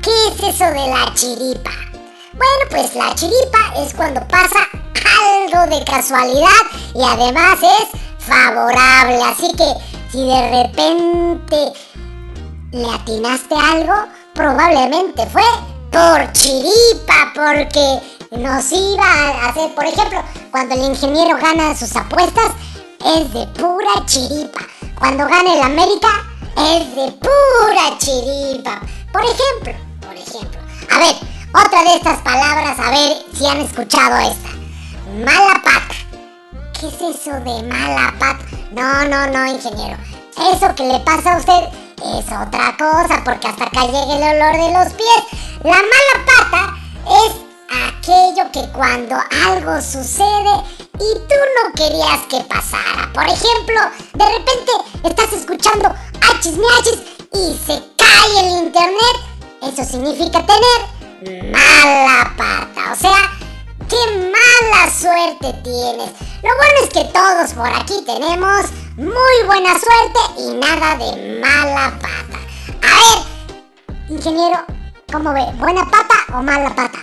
¿Qué 0.02 0.10
es 0.28 0.54
eso 0.54 0.66
de 0.66 0.86
la 0.86 1.14
chiripa? 1.14 1.70
Bueno, 2.34 2.64
pues 2.68 2.94
la 2.94 3.14
chiripa 3.14 3.72
es 3.78 3.94
cuando 3.94 4.20
pasa 4.28 4.58
algo 5.22 5.74
de 5.74 5.82
casualidad 5.82 6.62
y 6.94 7.04
además 7.04 7.58
es 7.62 8.26
favorable. 8.26 9.18
Así 9.22 9.56
que 9.56 9.72
si 10.12 10.26
de 10.26 10.62
repente 10.62 11.72
le 12.72 12.90
atinaste 12.96 13.54
algo, 13.54 13.94
probablemente 14.34 15.26
fue 15.28 15.42
por 15.90 16.30
chiripa, 16.32 17.32
porque 17.34 18.19
nos 18.30 18.70
iba 18.72 19.04
a 19.04 19.48
hacer, 19.48 19.74
por 19.74 19.84
ejemplo, 19.84 20.22
cuando 20.50 20.74
el 20.74 20.82
ingeniero 20.82 21.36
gana 21.38 21.76
sus 21.76 21.94
apuestas, 21.96 22.52
es 23.04 23.32
de 23.32 23.46
pura 23.48 24.06
chiripa. 24.06 24.60
Cuando 24.98 25.26
gana 25.26 25.54
el 25.54 25.62
América, 25.62 26.08
es 26.56 26.94
de 26.94 27.12
pura 27.12 27.98
chiripa. 27.98 28.80
Por 29.12 29.22
ejemplo, 29.24 29.74
por 30.00 30.14
ejemplo. 30.14 30.60
A 30.90 30.98
ver, 30.98 31.16
otra 31.52 31.82
de 31.82 31.96
estas 31.96 32.18
palabras, 32.20 32.78
a 32.78 32.90
ver 32.90 33.16
si 33.34 33.46
han 33.46 33.60
escuchado 33.60 34.18
esta. 34.18 34.48
Mala 35.24 35.60
pata. 35.64 35.94
¿Qué 36.78 36.86
es 36.86 37.16
eso 37.16 37.32
de 37.40 37.62
mala 37.64 38.14
pata? 38.18 38.44
No, 38.70 39.04
no, 39.08 39.26
no, 39.26 39.46
ingeniero. 39.46 39.98
Eso 40.54 40.74
que 40.76 40.84
le 40.84 41.00
pasa 41.00 41.34
a 41.34 41.38
usted 41.38 41.68
es 42.16 42.26
otra 42.26 42.76
cosa, 42.78 43.22
porque 43.24 43.48
hasta 43.48 43.64
acá 43.64 43.86
llega 43.86 44.30
el 44.30 44.36
olor 44.36 44.52
de 44.52 44.72
los 44.72 44.92
pies. 44.92 45.58
La 45.64 45.76
mala 45.76 46.26
pata 46.26 46.76
es 47.26 47.49
aquello 47.70 48.50
que 48.52 48.68
cuando 48.72 49.16
algo 49.46 49.80
sucede 49.80 50.64
y 50.94 51.14
tú 51.14 51.36
no 51.56 51.72
querías 51.74 52.20
que 52.28 52.40
pasara. 52.44 53.10
Por 53.12 53.24
ejemplo, 53.24 53.80
de 54.14 54.24
repente 54.24 54.72
estás 55.04 55.32
escuchando 55.32 55.94
hachis 56.20 56.56
miachis 56.56 57.00
y 57.32 57.56
se 57.66 57.82
cae 57.96 58.40
el 58.40 58.64
internet. 58.66 59.16
Eso 59.62 59.84
significa 59.84 60.44
tener 60.44 61.52
mala 61.52 62.32
pata. 62.36 62.92
O 62.92 62.96
sea, 62.96 63.30
qué 63.88 63.96
mala 64.16 64.90
suerte 64.90 65.52
tienes. 65.62 66.10
Lo 66.42 66.56
bueno 66.56 66.74
es 66.82 66.88
que 66.90 67.04
todos 67.12 67.52
por 67.52 67.68
aquí 67.68 68.02
tenemos 68.04 68.66
muy 68.96 69.46
buena 69.46 69.72
suerte 69.78 70.20
y 70.38 70.54
nada 70.54 70.96
de 70.96 71.40
mala 71.40 71.98
pata. 72.00 72.38
A 72.82 72.94
ver, 72.96 74.08
ingeniero, 74.08 74.64
¿cómo 75.12 75.32
ve? 75.32 75.44
¿Buena 75.56 75.84
pata 75.84 76.14
o 76.34 76.42
mala 76.42 76.74
pata? 76.74 76.98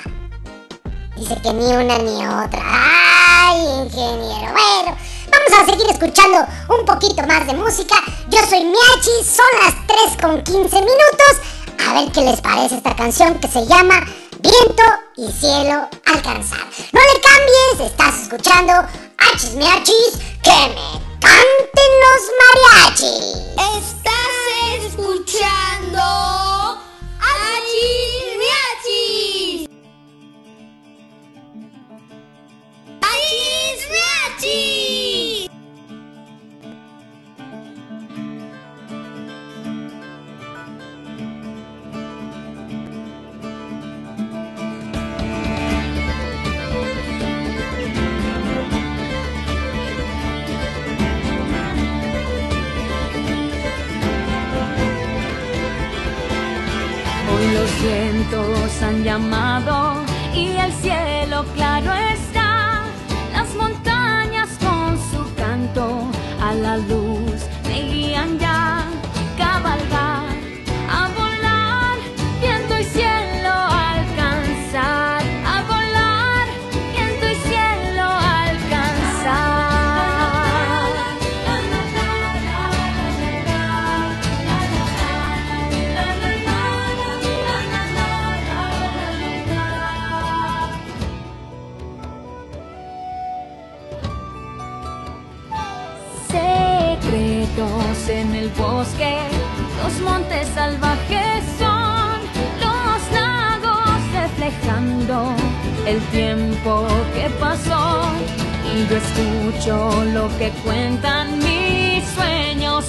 Dice 1.18 1.36
que 1.41 1.51
ni 1.51 1.65
una 1.74 1.97
ni 1.97 2.26
otra. 2.28 2.61
¡Ay, 2.63 3.59
ingeniero! 3.84 4.53
Bueno, 4.53 4.95
vamos 5.32 5.59
a 5.59 5.65
seguir 5.65 5.89
escuchando 5.89 6.45
un 6.70 6.86
poquito 6.86 7.26
más 7.26 7.47
de 7.47 7.53
música. 7.55 7.95
Yo 8.30 8.38
soy 8.47 8.63
Miachi, 8.63 9.26
son 9.26 9.45
las 9.63 9.88
3 9.88 10.22
con 10.22 10.43
15 10.43 10.76
minutos. 10.76 11.34
A 11.88 11.93
ver 11.95 12.11
qué 12.11 12.22
les 12.22 12.39
parece 12.39 12.76
esta 12.76 12.95
canción 12.95 13.39
que 13.39 13.47
se 13.47 13.65
llama 13.65 14.05
Viento 14.41 14.84
y 15.15 15.32
Cielo 15.32 15.89
Alcanzar. 16.05 16.68
No 16.91 16.99
le 17.01 17.22
cambies, 17.22 17.91
estás 17.91 18.22
escuchando 18.22 18.74
Hachis 19.18 19.55
Miachis, 19.55 20.20
que 20.43 20.51
me 20.51 21.01
canten 21.20 21.91
los 22.03 22.22
mariachis. 22.39 23.26
Estás 23.76 24.86
escuchando 24.86 25.99
Hachis 27.20 28.38
Miachis. 28.38 28.66
Hoy 57.30 57.51
los 57.53 57.82
vientos 57.82 58.82
han 58.82 59.03
llamado 59.03 59.97
bosque, 98.58 99.18
los 99.84 99.99
montes 100.01 100.47
salvajes 100.55 101.43
son 101.58 102.20
los 102.60 102.99
lagos 103.14 103.99
reflejando 104.14 105.34
el 105.86 105.99
tiempo 106.08 106.88
que 107.14 107.30
pasó. 107.39 108.03
Y 108.74 108.86
yo 108.89 108.97
escucho 108.97 110.03
lo 110.14 110.28
que 110.38 110.49
cuentan 110.64 111.39
mis 111.39 112.03
sueños, 112.10 112.86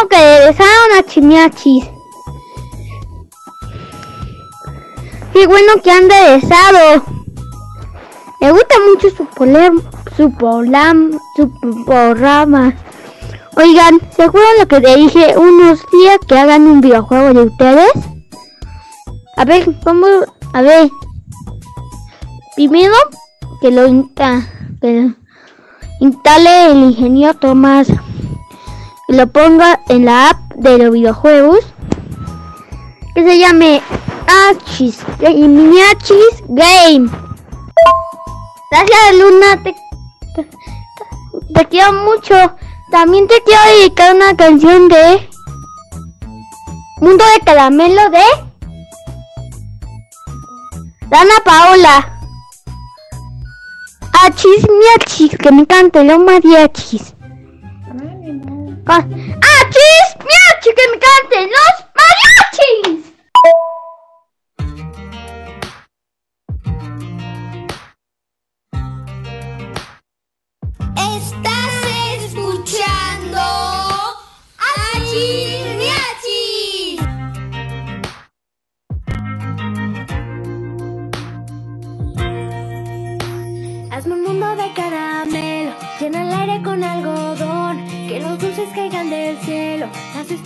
bueno 0.00 0.08
que 0.08 0.16
regresaron 0.16 0.98
a 0.98 1.02
Chimiachis. 1.02 1.84
Qué 5.32 5.46
bueno 5.46 5.72
que 5.82 5.90
han 5.90 6.08
regresado. 6.08 7.04
Me 8.40 8.52
gusta 8.52 8.74
mucho 8.88 9.10
su 9.16 9.26
polem, 9.26 9.80
su 10.16 10.32
polam, 10.32 11.18
su 11.36 11.50
programa. 11.84 12.74
Oigan, 13.56 14.00
¿se 14.14 14.22
acuerdan 14.22 14.58
lo 14.60 14.68
que 14.68 14.80
te 14.80 14.96
dije 14.96 15.36
unos 15.36 15.80
días 15.92 16.18
que 16.26 16.38
hagan 16.38 16.66
un 16.66 16.80
videojuego 16.80 17.34
de 17.34 17.42
ustedes? 17.42 17.92
A 19.36 19.44
ver, 19.44 19.68
¿cómo? 19.84 20.06
A 20.52 20.62
ver. 20.62 20.90
Primero, 22.54 22.94
que 23.60 23.70
lo, 23.70 23.86
insta, 23.86 24.46
que 24.80 24.92
lo 24.92 25.14
instale 26.00 26.70
el 26.70 26.78
ingeniero 26.78 27.34
Tomás. 27.34 27.88
Y 29.10 29.14
lo 29.14 29.26
ponga 29.26 29.80
en 29.88 30.04
la 30.04 30.30
app 30.30 30.38
de 30.54 30.78
los 30.78 30.92
videojuegos. 30.92 31.66
Que 33.12 33.24
se 33.24 33.38
llame 33.40 33.82
Achis, 34.28 35.04
Miniachis 35.18 36.44
Game. 36.46 37.10
Gracias, 38.70 39.14
Luna. 39.18 39.62
Te, 39.64 39.74
te, 40.36 40.48
te 41.54 41.64
quiero 41.66 41.92
mucho. 41.92 42.36
También 42.92 43.26
te 43.26 43.42
quiero 43.42 43.60
dedicar 43.78 44.14
una 44.14 44.36
canción 44.36 44.86
de 44.86 45.28
Mundo 47.00 47.24
de 47.34 47.44
Caramelo 47.44 48.10
de 48.10 48.24
Dana 51.08 51.34
Paola. 51.44 52.20
Achis 54.24 54.68
miachis, 54.68 55.36
que 55.36 55.50
me 55.50 55.62
encanta 55.62 56.04
los 56.04 56.20
mariachis. 56.20 57.14
Ah, 58.86 58.98
Achis 58.98 60.08
miachis, 60.24 60.74
que 60.74 60.88
me 60.90 60.98
canten 60.98 61.48
los 61.50 61.69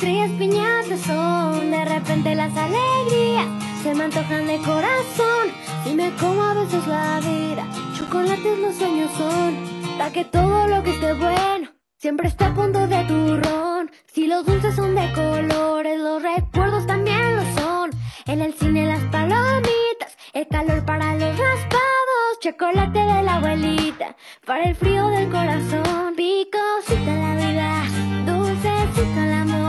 estrellas 0.04 0.30
piñatas 0.38 1.00
son, 1.00 1.70
de 1.70 1.84
repente 1.86 2.34
las 2.34 2.54
alegrías 2.54 3.46
se 3.82 3.94
me 3.94 4.04
antojan 4.04 4.46
de 4.46 4.58
corazón, 4.58 5.48
y 5.86 5.94
me 5.94 6.10
como 6.16 6.42
a 6.42 6.52
veces 6.52 6.86
la 6.86 7.20
vida, 7.20 7.66
chocolates 7.96 8.58
los 8.58 8.76
sueños 8.76 9.10
son, 9.16 9.56
para 9.96 10.12
que 10.12 10.26
todo 10.26 10.66
lo 10.68 10.82
que 10.82 10.90
esté 10.90 11.14
bueno 11.14 11.70
siempre 11.96 12.28
esté 12.28 12.44
a 12.44 12.54
punto 12.54 12.86
de 12.86 13.02
turrón, 13.04 13.90
si 14.12 14.26
los 14.26 14.44
dulces 14.44 14.76
son 14.76 14.94
de 14.94 15.10
colores, 15.14 15.98
los 15.98 16.22
recuerdos 16.22 16.86
también 16.86 17.36
lo 17.36 17.42
son, 17.58 17.90
en 18.26 18.42
el 18.42 18.52
cine 18.52 18.86
las 18.86 19.02
palomitas, 19.04 20.18
el 20.34 20.46
calor 20.48 20.84
para 20.84 21.14
los 21.14 21.30
raspados, 21.30 22.40
chocolate 22.40 22.98
de 22.98 23.22
la 23.22 23.36
abuelita, 23.36 24.16
para 24.44 24.64
el 24.64 24.74
frío 24.74 25.08
del 25.08 25.30
corazón, 25.30 26.14
picosita 26.14 27.14
la 27.14 27.36
vida, 27.36 27.84
dulcecito 28.26 29.20
el 29.20 29.32
amor, 29.32 29.63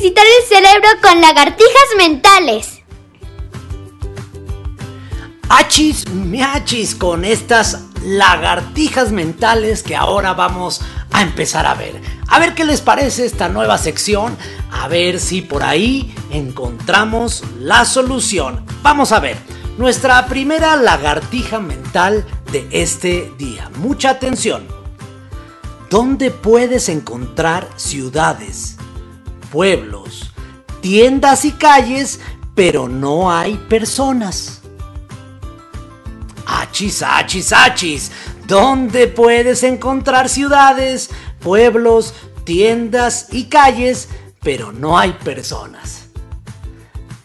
ejercitar 0.00 0.24
el 0.24 0.48
cerebro 0.48 0.88
con 1.02 1.20
lagartijas 1.20 1.88
mentales. 1.98 2.80
Achis 5.50 6.08
miachis 6.08 6.94
con 6.94 7.24
estas 7.24 7.80
lagartijas 8.02 9.12
mentales 9.12 9.82
que 9.82 9.96
ahora 9.96 10.32
vamos 10.32 10.80
a 11.12 11.20
empezar 11.20 11.66
a 11.66 11.74
ver. 11.74 12.00
A 12.28 12.38
ver 12.38 12.54
qué 12.54 12.64
les 12.64 12.80
parece 12.80 13.26
esta 13.26 13.50
nueva 13.50 13.76
sección, 13.76 14.38
a 14.70 14.88
ver 14.88 15.20
si 15.20 15.42
por 15.42 15.62
ahí 15.62 16.14
encontramos 16.30 17.42
la 17.58 17.84
solución. 17.84 18.64
Vamos 18.82 19.12
a 19.12 19.20
ver, 19.20 19.36
nuestra 19.76 20.24
primera 20.26 20.76
lagartija 20.76 21.60
mental 21.60 22.24
de 22.52 22.66
este 22.70 23.30
día. 23.36 23.70
Mucha 23.76 24.10
atención. 24.10 24.66
¿Dónde 25.90 26.30
puedes 26.30 26.88
encontrar 26.88 27.68
ciudades, 27.76 28.76
pueblos, 29.50 30.32
tiendas 30.80 31.44
y 31.44 31.52
calles, 31.52 32.20
pero 32.54 32.88
no 32.88 33.30
hay 33.30 33.56
personas? 33.68 34.60
Achis, 36.46 37.02
achis, 37.02 37.52
achis. 37.52 38.12
¿Dónde 38.46 39.06
puedes 39.06 39.62
encontrar 39.62 40.28
ciudades, 40.28 41.10
pueblos, 41.40 42.14
tiendas 42.44 43.28
y 43.30 43.44
calles, 43.44 44.08
pero 44.42 44.72
no 44.72 44.98
hay 44.98 45.12
personas? 45.12 46.08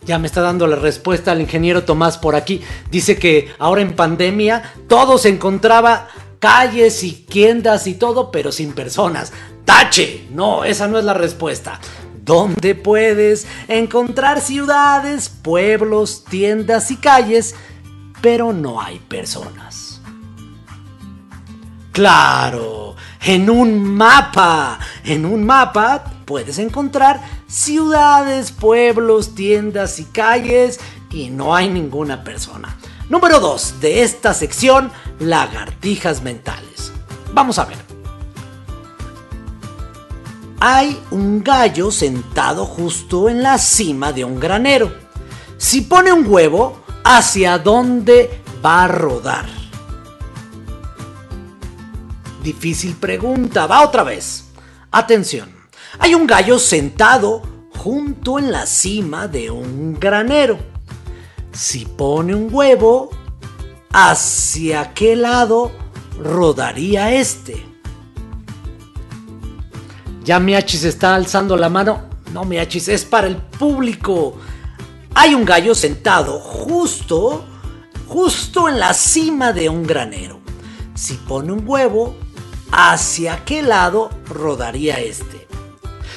Ya 0.06 0.20
me 0.20 0.28
está 0.28 0.42
dando 0.42 0.68
la 0.68 0.76
respuesta 0.76 1.32
el 1.32 1.42
ingeniero 1.42 1.84
Tomás 1.84 2.20
por 2.20 2.36
aquí. 2.36 2.62
Dice 2.92 3.18
que 3.18 3.52
ahora 3.58 3.82
en 3.82 3.96
pandemia 3.96 4.74
todo 4.88 5.18
se 5.18 5.30
encontraba 5.30 6.10
calles 6.38 7.04
y 7.04 7.12
tiendas 7.12 7.88
y 7.88 7.96
todo, 7.96 8.30
pero 8.30 8.52
sin 8.52 8.74
personas. 8.74 9.34
Tache, 9.66 10.28
no, 10.30 10.64
esa 10.64 10.88
no 10.88 11.00
es 11.00 11.06
la 11.06 11.16
respuesta. 11.16 11.80
¿Dónde 12.26 12.74
puedes 12.74 13.46
encontrar 13.68 14.42
ciudades, 14.42 15.30
pueblos, 15.30 16.24
tiendas 16.28 16.90
y 16.90 16.96
calles, 16.96 17.54
pero 18.20 18.52
no 18.52 18.82
hay 18.82 18.98
personas? 18.98 20.02
Claro, 21.92 22.96
en 23.22 23.48
un 23.48 23.96
mapa, 23.96 24.80
en 25.04 25.24
un 25.24 25.46
mapa 25.46 26.04
puedes 26.26 26.58
encontrar 26.58 27.22
ciudades, 27.46 28.52
pueblos, 28.52 29.36
tiendas 29.36 30.00
y 30.00 30.06
calles 30.06 30.80
y 31.12 31.30
no 31.30 31.56
hay 31.56 31.70
ninguna 31.70 32.24
persona. 32.24 32.76
Número 33.08 33.40
2 33.40 33.82
de 33.82 34.02
esta 34.02 34.34
sección, 34.34 34.92
lagartijas 35.20 36.24
mentales. 36.24 36.92
Vamos 37.36 37.60
a 37.60 37.66
ver. 37.66 37.95
Hay 40.60 41.00
un 41.12 41.44
gallo 41.44 41.92
sentado 41.92 42.66
justo 42.66 43.30
en 43.30 43.44
la 43.44 43.58
cima 43.58 44.12
de 44.14 44.24
un 44.24 44.40
granero. 44.40 44.94
Si 45.58 45.82
pone 45.82 46.12
un 46.12 46.26
huevo, 46.28 46.84
¿hacia 47.04 47.58
dónde 47.58 48.42
va 48.64 48.86
a 48.86 48.88
rodar? 48.88 49.46
Difícil 52.42 52.96
pregunta, 52.96 53.68
va 53.68 53.84
otra 53.84 54.04
vez. 54.04 54.46
Atención, 54.92 55.50
hay 56.00 56.16
un 56.16 56.26
gallo 56.26 56.58
sentado 56.60 57.42
junto 57.78 58.40
en 58.40 58.52
la 58.52 58.66
cima 58.66 59.28
de 59.28 59.52
un 59.52 60.00
granero. 60.00 60.58
Si 61.52 61.86
pone 61.86 62.34
un 62.34 62.50
huevo, 62.52 63.10
¿hacia 63.92 64.94
qué 64.94 65.16
lado 65.16 65.72
rodaría 66.18 67.14
este? 67.14 67.75
Ya 70.26 70.40
Miachis 70.40 70.84
está 70.84 71.14
alzando 71.14 71.56
la 71.56 71.70
mano. 71.70 72.10
No, 72.34 72.46
Miachis, 72.46 72.88
es 72.88 73.06
para 73.06 73.28
el 73.28 73.38
público. 73.38 74.36
Hay 75.14 75.36
un 75.36 75.46
gallo 75.46 75.76
sentado 75.76 76.40
justo, 76.40 77.46
justo 78.08 78.68
en 78.68 78.80
la 78.80 78.96
cima 78.96 79.54
de 79.54 79.70
un 79.70 79.84
granero. 79.84 80.40
Si 80.96 81.14
pone 81.14 81.52
un 81.52 81.62
huevo, 81.68 82.16
¿hacia 82.72 83.46
qué 83.46 83.62
lado 83.62 84.10
rodaría 84.28 84.96
este? 84.96 85.48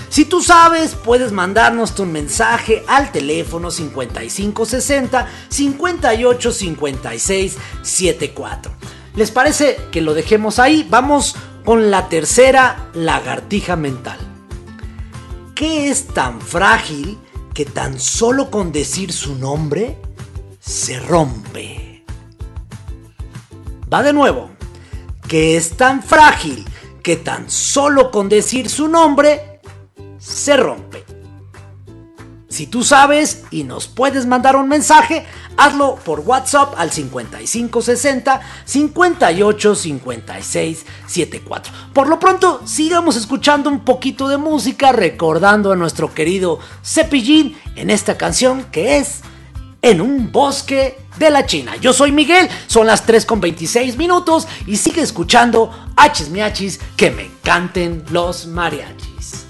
Si 0.08 0.24
tú 0.24 0.40
sabes, 0.40 0.94
puedes 0.94 1.30
mandarnos 1.30 1.94
tu 1.94 2.06
mensaje 2.06 2.84
al 2.88 3.12
teléfono 3.12 3.70
5560 3.70 5.28
5856 5.50 7.56
74. 7.82 8.72
¿Les 9.16 9.30
parece 9.30 9.78
que 9.92 10.00
lo 10.00 10.14
dejemos 10.14 10.58
ahí? 10.58 10.86
Vamos 10.88 11.36
con 11.68 11.90
la 11.90 12.08
tercera 12.08 12.88
lagartija 12.94 13.76
mental. 13.76 14.16
¿Qué 15.54 15.90
es 15.90 16.06
tan 16.06 16.40
frágil 16.40 17.18
que 17.52 17.66
tan 17.66 18.00
solo 18.00 18.50
con 18.50 18.72
decir 18.72 19.12
su 19.12 19.34
nombre 19.34 19.98
se 20.58 20.98
rompe? 20.98 22.06
Va 23.92 24.02
de 24.02 24.14
nuevo. 24.14 24.48
¿Qué 25.28 25.58
es 25.58 25.76
tan 25.76 26.02
frágil 26.02 26.64
que 27.02 27.16
tan 27.16 27.50
solo 27.50 28.10
con 28.10 28.30
decir 28.30 28.70
su 28.70 28.88
nombre 28.88 29.60
se 30.18 30.56
rompe. 30.56 31.07
Si 32.48 32.66
tú 32.66 32.82
sabes 32.82 33.42
y 33.50 33.64
nos 33.64 33.88
puedes 33.88 34.24
mandar 34.24 34.56
un 34.56 34.68
mensaje, 34.68 35.26
hazlo 35.58 35.96
por 35.96 36.20
WhatsApp 36.20 36.72
al 36.78 36.90
5560 36.90 38.40
58 38.64 39.74
56 39.74 40.86
74. 41.06 41.72
Por 41.92 42.08
lo 42.08 42.18
pronto, 42.18 42.62
sigamos 42.64 43.16
escuchando 43.16 43.68
un 43.68 43.84
poquito 43.84 44.28
de 44.28 44.38
música 44.38 44.92
recordando 44.92 45.72
a 45.72 45.76
nuestro 45.76 46.14
querido 46.14 46.58
Cepillín 46.82 47.54
en 47.76 47.90
esta 47.90 48.16
canción 48.16 48.64
que 48.72 48.96
es 48.96 49.20
En 49.80 50.00
un 50.00 50.32
bosque 50.32 50.98
de 51.18 51.30
la 51.30 51.46
China. 51.46 51.76
Yo 51.76 51.92
soy 51.92 52.10
Miguel, 52.12 52.48
son 52.66 52.86
las 52.86 53.04
3 53.04 53.26
con 53.26 53.40
26 53.40 53.96
minutos 53.96 54.48
y 54.66 54.76
sigue 54.76 55.02
escuchando 55.02 55.70
Hachis 55.96 56.30
Miachis 56.30 56.80
que 56.96 57.10
me 57.10 57.30
canten 57.44 58.04
los 58.10 58.46
mariachis. 58.46 59.46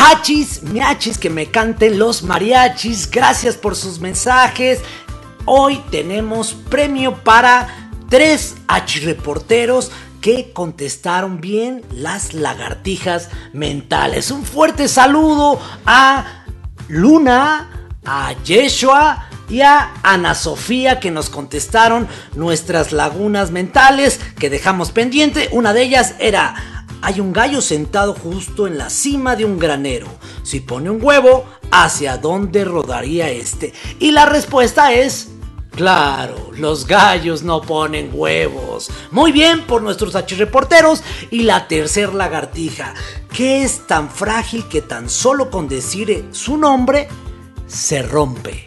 Hachis, 0.00 0.62
miachis, 0.62 1.18
que 1.18 1.28
me 1.28 1.46
canten 1.46 1.98
los 1.98 2.22
mariachis. 2.22 3.10
Gracias 3.10 3.56
por 3.56 3.74
sus 3.74 3.98
mensajes. 3.98 4.80
Hoy 5.44 5.82
tenemos 5.90 6.54
premio 6.54 7.16
para 7.24 7.90
tres 8.08 8.54
reporteros 9.02 9.90
que 10.20 10.52
contestaron 10.52 11.40
bien 11.40 11.82
las 11.90 12.32
lagartijas 12.32 13.28
mentales. 13.52 14.30
Un 14.30 14.44
fuerte 14.44 14.86
saludo 14.86 15.60
a 15.84 16.44
Luna, 16.86 17.90
a 18.04 18.34
Yeshua 18.44 19.26
y 19.48 19.62
a 19.62 19.94
Ana 20.04 20.34
Sofía 20.34 21.00
que 21.00 21.10
nos 21.10 21.28
contestaron 21.28 22.06
nuestras 22.36 22.92
lagunas 22.92 23.50
mentales 23.50 24.20
que 24.38 24.48
dejamos 24.48 24.92
pendiente. 24.92 25.48
Una 25.52 25.72
de 25.72 25.82
ellas 25.82 26.14
era, 26.20 26.77
hay 27.02 27.20
un 27.20 27.32
gallo 27.32 27.60
sentado 27.60 28.14
justo 28.14 28.66
en 28.66 28.78
la 28.78 28.90
cima 28.90 29.36
de 29.36 29.44
un 29.44 29.58
granero. 29.58 30.06
Si 30.42 30.60
pone 30.60 30.90
un 30.90 31.02
huevo, 31.02 31.44
¿hacia 31.70 32.16
dónde 32.16 32.64
rodaría 32.64 33.30
este? 33.30 33.72
Y 33.98 34.10
la 34.10 34.26
respuesta 34.26 34.92
es... 34.92 35.30
Claro, 35.70 36.50
los 36.56 36.88
gallos 36.88 37.44
no 37.44 37.60
ponen 37.60 38.10
huevos. 38.12 38.90
Muy 39.12 39.30
bien 39.30 39.64
por 39.64 39.80
nuestros 39.80 40.12
reporteros. 40.36 41.04
Y 41.30 41.42
la 41.42 41.68
tercer 41.68 42.14
lagartija, 42.14 42.94
que 43.32 43.62
es 43.62 43.86
tan 43.86 44.10
frágil 44.10 44.66
que 44.66 44.82
tan 44.82 45.08
solo 45.08 45.50
con 45.50 45.68
decir 45.68 46.26
su 46.32 46.56
nombre 46.56 47.06
se 47.68 48.02
rompe. 48.02 48.66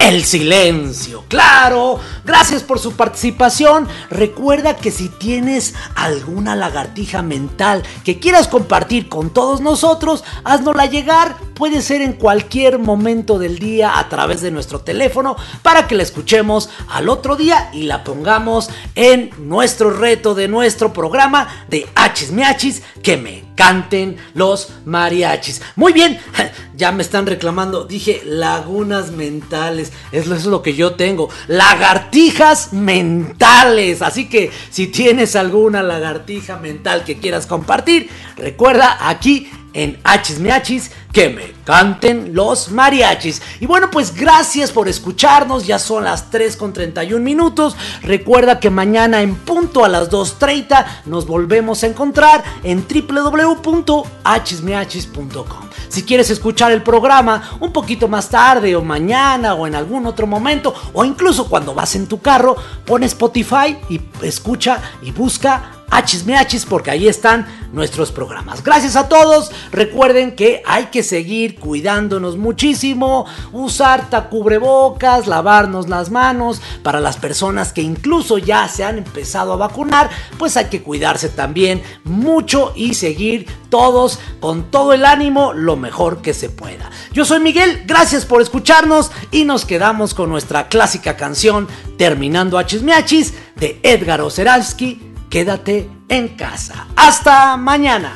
El 0.00 0.24
silencio, 0.24 1.24
claro. 1.28 2.00
Gracias 2.24 2.62
por 2.62 2.78
su 2.78 2.92
participación. 2.92 3.86
Recuerda 4.08 4.74
que 4.74 4.90
si 4.90 5.10
tienes 5.10 5.74
alguna 5.94 6.56
lagartija 6.56 7.20
mental 7.22 7.82
que 8.02 8.18
quieras 8.18 8.48
compartir 8.48 9.10
con 9.10 9.28
todos 9.28 9.60
nosotros, 9.60 10.24
haznosla 10.42 10.86
llegar. 10.86 11.36
Puede 11.54 11.82
ser 11.82 12.00
en 12.00 12.14
cualquier 12.14 12.78
momento 12.78 13.38
del 13.38 13.58
día 13.58 13.98
a 13.98 14.08
través 14.08 14.40
de 14.40 14.50
nuestro 14.50 14.80
teléfono 14.80 15.36
para 15.62 15.86
que 15.86 15.94
la 15.94 16.02
escuchemos 16.02 16.70
al 16.88 17.10
otro 17.10 17.36
día 17.36 17.68
y 17.74 17.82
la 17.82 18.02
pongamos 18.02 18.70
en 18.94 19.30
nuestro 19.36 19.90
reto 19.90 20.34
de 20.34 20.48
nuestro 20.48 20.94
programa 20.94 21.66
de 21.68 21.86
Hachis 21.94 22.32
Miachis 22.32 22.82
que 23.02 23.18
me 23.18 23.49
canten 23.60 24.16
los 24.32 24.70
mariachis. 24.86 25.60
Muy 25.76 25.92
bien, 25.92 26.18
ya 26.74 26.92
me 26.92 27.02
están 27.02 27.26
reclamando. 27.26 27.84
Dije 27.84 28.22
lagunas 28.24 29.10
mentales. 29.10 29.92
Eso 30.12 30.34
es 30.34 30.46
lo 30.46 30.62
que 30.62 30.74
yo 30.74 30.94
tengo. 30.94 31.28
Lagartijas 31.46 32.72
mentales. 32.72 34.00
Así 34.00 34.30
que 34.30 34.50
si 34.70 34.86
tienes 34.86 35.36
alguna 35.36 35.82
lagartija 35.82 36.56
mental 36.56 37.04
que 37.04 37.18
quieras 37.18 37.46
compartir, 37.46 38.08
recuerda 38.38 38.96
aquí 39.10 39.50
en 39.72 39.98
Hachis 40.04 40.40
Miachis 40.40 40.90
que 41.12 41.28
me 41.28 41.52
canten 41.64 42.34
los 42.34 42.70
mariachis. 42.70 43.42
Y 43.60 43.66
bueno, 43.66 43.90
pues 43.90 44.14
gracias 44.14 44.70
por 44.70 44.88
escucharnos. 44.88 45.66
Ya 45.66 45.78
son 45.78 46.04
las 46.04 46.30
3 46.30 46.56
con 46.56 46.72
31 46.72 47.22
minutos. 47.24 47.76
Recuerda 48.02 48.60
que 48.60 48.70
mañana 48.70 49.20
en 49.22 49.34
punto 49.34 49.84
a 49.84 49.88
las 49.88 50.10
2.30 50.10 50.86
nos 51.06 51.26
volvemos 51.26 51.82
a 51.82 51.88
encontrar 51.88 52.44
en 52.62 52.86
www.hsmiachis.com. 52.86 55.70
Si 55.88 56.04
quieres 56.04 56.30
escuchar 56.30 56.70
el 56.72 56.82
programa 56.82 57.56
un 57.58 57.72
poquito 57.72 58.06
más 58.06 58.28
tarde 58.28 58.76
o 58.76 58.82
mañana 58.82 59.54
o 59.54 59.66
en 59.66 59.74
algún 59.74 60.04
otro 60.06 60.26
momento 60.26 60.74
o 60.92 61.02
incluso 61.04 61.48
cuando 61.48 61.74
vas 61.74 61.96
en 61.96 62.06
tu 62.06 62.20
carro, 62.20 62.56
pon 62.86 63.02
Spotify 63.02 63.76
y 63.88 64.00
escucha 64.22 64.80
y 65.02 65.10
busca 65.10 65.79
Hachis 65.90 66.24
Miachis 66.24 66.64
porque 66.64 66.90
ahí 66.90 67.08
están 67.08 67.46
nuestros 67.72 68.12
programas. 68.12 68.62
Gracias 68.64 68.96
a 68.96 69.08
todos. 69.08 69.50
Recuerden 69.70 70.34
que 70.34 70.62
hay 70.66 70.86
que 70.86 71.02
seguir 71.02 71.58
cuidándonos 71.58 72.36
muchísimo, 72.36 73.26
usar 73.52 74.08
cubrebocas, 74.28 75.26
lavarnos 75.26 75.88
las 75.88 76.10
manos. 76.10 76.60
Para 76.82 77.00
las 77.00 77.16
personas 77.16 77.72
que 77.72 77.82
incluso 77.82 78.38
ya 78.38 78.68
se 78.68 78.84
han 78.84 78.98
empezado 78.98 79.52
a 79.52 79.56
vacunar, 79.56 80.10
pues 80.38 80.56
hay 80.56 80.66
que 80.66 80.82
cuidarse 80.82 81.28
también 81.28 81.82
mucho 82.04 82.72
y 82.74 82.94
seguir 82.94 83.46
todos 83.68 84.18
con 84.40 84.70
todo 84.70 84.92
el 84.92 85.04
ánimo 85.04 85.52
lo 85.52 85.76
mejor 85.76 86.22
que 86.22 86.34
se 86.34 86.48
pueda. 86.48 86.90
Yo 87.12 87.24
soy 87.24 87.40
Miguel, 87.40 87.84
gracias 87.86 88.24
por 88.24 88.42
escucharnos 88.42 89.10
y 89.30 89.44
nos 89.44 89.64
quedamos 89.64 90.14
con 90.14 90.30
nuestra 90.30 90.68
clásica 90.68 91.16
canción 91.16 91.68
Terminando 91.96 92.58
Hachis 92.58 92.82
Miachis 92.82 93.34
de 93.56 93.78
Edgar 93.82 94.20
Oseravsky 94.22 95.09
quédate 95.30 95.88
en 96.08 96.28
casa. 96.36 96.88
Hasta 96.96 97.56
mañana. 97.56 98.12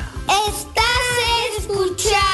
Estás 0.48 1.58
escuchando 1.58 2.33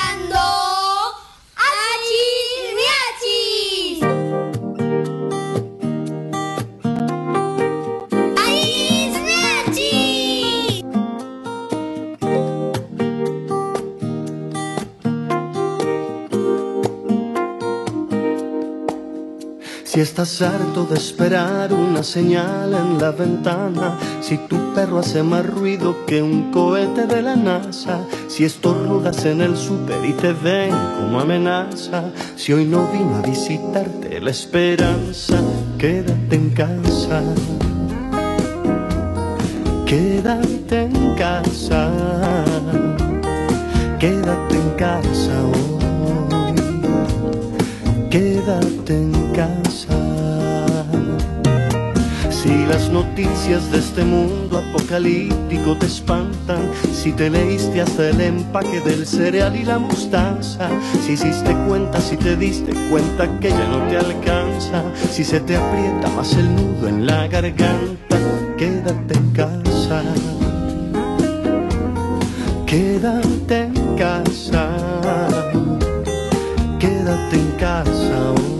Si 20.01 20.05
estás 20.05 20.40
harto 20.40 20.86
de 20.86 20.94
esperar 20.94 21.74
una 21.74 22.03
señal 22.03 22.72
en 22.72 22.98
la 22.98 23.11
ventana, 23.11 23.98
si 24.22 24.38
tu 24.38 24.72
perro 24.72 24.98
hace 24.98 25.22
más 25.22 25.44
ruido 25.44 26.07
que 26.07 26.22
un 26.22 26.51
cohete 26.51 27.07
de 27.07 27.20
la 27.20 27.36
NASA, 27.36 28.01
si 28.26 28.44
estornudas 28.44 29.26
en 29.26 29.42
el 29.42 29.59
súper 29.59 30.03
y 30.07 30.14
te 30.14 30.32
ven 30.32 30.70
como 30.70 31.20
amenaza, 31.20 32.12
si 32.34 32.55
hoy 32.55 32.64
no 32.64 32.90
vino 32.90 33.16
a 33.16 33.20
visitarte 33.20 34.22
la 34.22 34.30
esperanza, 34.30 35.38
quédate 35.76 36.34
en 36.34 36.48
casa. 36.48 37.22
Quédate 39.84 40.84
en 40.84 41.14
casa. 41.14 41.90
Quédate 43.98 44.55
en 44.55 44.70
casa 44.78 45.44
hoy. 45.44 45.70
Quédate 48.11 48.94
en 48.94 49.12
casa. 49.32 49.89
Si 52.43 52.64
las 52.64 52.88
noticias 52.88 53.70
de 53.70 53.80
este 53.80 54.03
mundo 54.03 54.57
apocalíptico 54.57 55.76
te 55.76 55.84
espantan, 55.84 56.70
si 56.91 57.12
te 57.12 57.28
leíste 57.28 57.82
hasta 57.82 58.09
el 58.09 58.18
empaque 58.18 58.80
del 58.80 59.07
cereal 59.07 59.55
y 59.57 59.64
la 59.64 59.78
mostaza, 59.78 60.70
si 61.05 61.12
hiciste 61.12 61.55
cuenta, 61.68 62.01
si 62.01 62.16
te 62.16 62.36
diste 62.36 62.72
cuenta 62.88 63.28
que 63.41 63.51
ya 63.51 63.68
no 63.68 63.86
te 63.88 63.99
alcanza, 63.99 64.82
si 65.12 65.22
se 65.22 65.41
te 65.41 65.55
aprieta 65.55 66.09
más 66.16 66.32
el 66.32 66.57
nudo 66.57 66.88
en 66.88 67.05
la 67.05 67.26
garganta, 67.26 68.18
quédate 68.57 69.18
en 69.18 69.30
casa. 69.32 70.03
Quédate 72.64 73.64
en 73.64 73.97
casa. 73.97 74.70
Quédate 76.78 77.36
en 77.36 77.51
casa 77.59 78.32
hoy. 78.32 78.59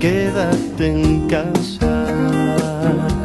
Quédate 0.00 0.80
en 0.80 1.26
casa. 1.26 3.17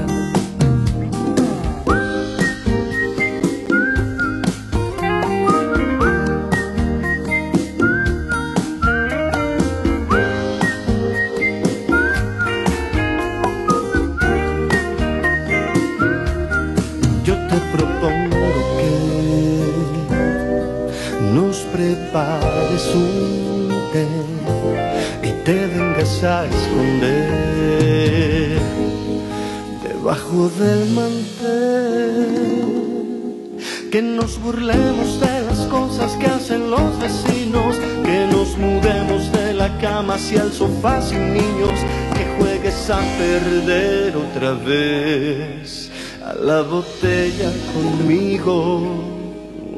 Hacia 40.14 40.43
el 40.43 40.51
sofá 40.51 41.01
sin 41.01 41.34
niños, 41.34 41.74
que 42.16 42.26
juegues 42.38 42.89
a 42.89 42.99
perder 43.18 44.16
otra 44.16 44.53
vez 44.53 45.89
a 46.24 46.36
la 46.36 46.61
botella 46.61 47.51
conmigo. 47.74 48.82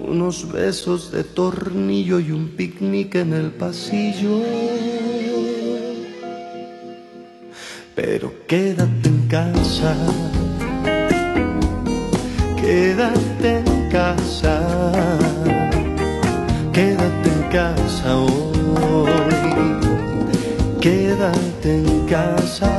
Unos 0.07 0.51
besos 0.51 1.11
de 1.11 1.23
tornillo 1.23 2.19
y 2.19 2.31
un 2.31 2.49
picnic 2.49 3.15
en 3.15 3.33
el 3.33 3.51
pasillo. 3.51 4.41
Pero 7.95 8.33
quédate 8.45 9.07
en 9.07 9.27
casa, 9.29 9.95
quédate 12.57 13.63
en 13.65 13.89
casa, 13.89 14.91
quédate 16.73 17.29
en 17.29 17.49
casa 17.49 18.17
hoy, 18.17 18.54
quédate 20.85 21.69
en 21.79 22.05
casa, 22.05 22.71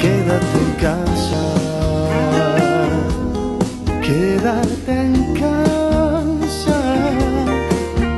quédate 0.00 0.56
en 0.64 0.70
casa, 0.86 1.44
quédate 4.02 4.92
en 5.06 5.14
casa, 5.42 6.80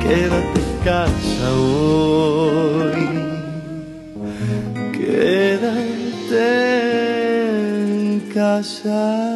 quédate 0.00 0.60
en 0.64 0.72
casa 0.88 1.48
hoy. 1.52 3.04
Quédate 4.96 6.46
en 7.92 8.20
casa. 8.32 9.35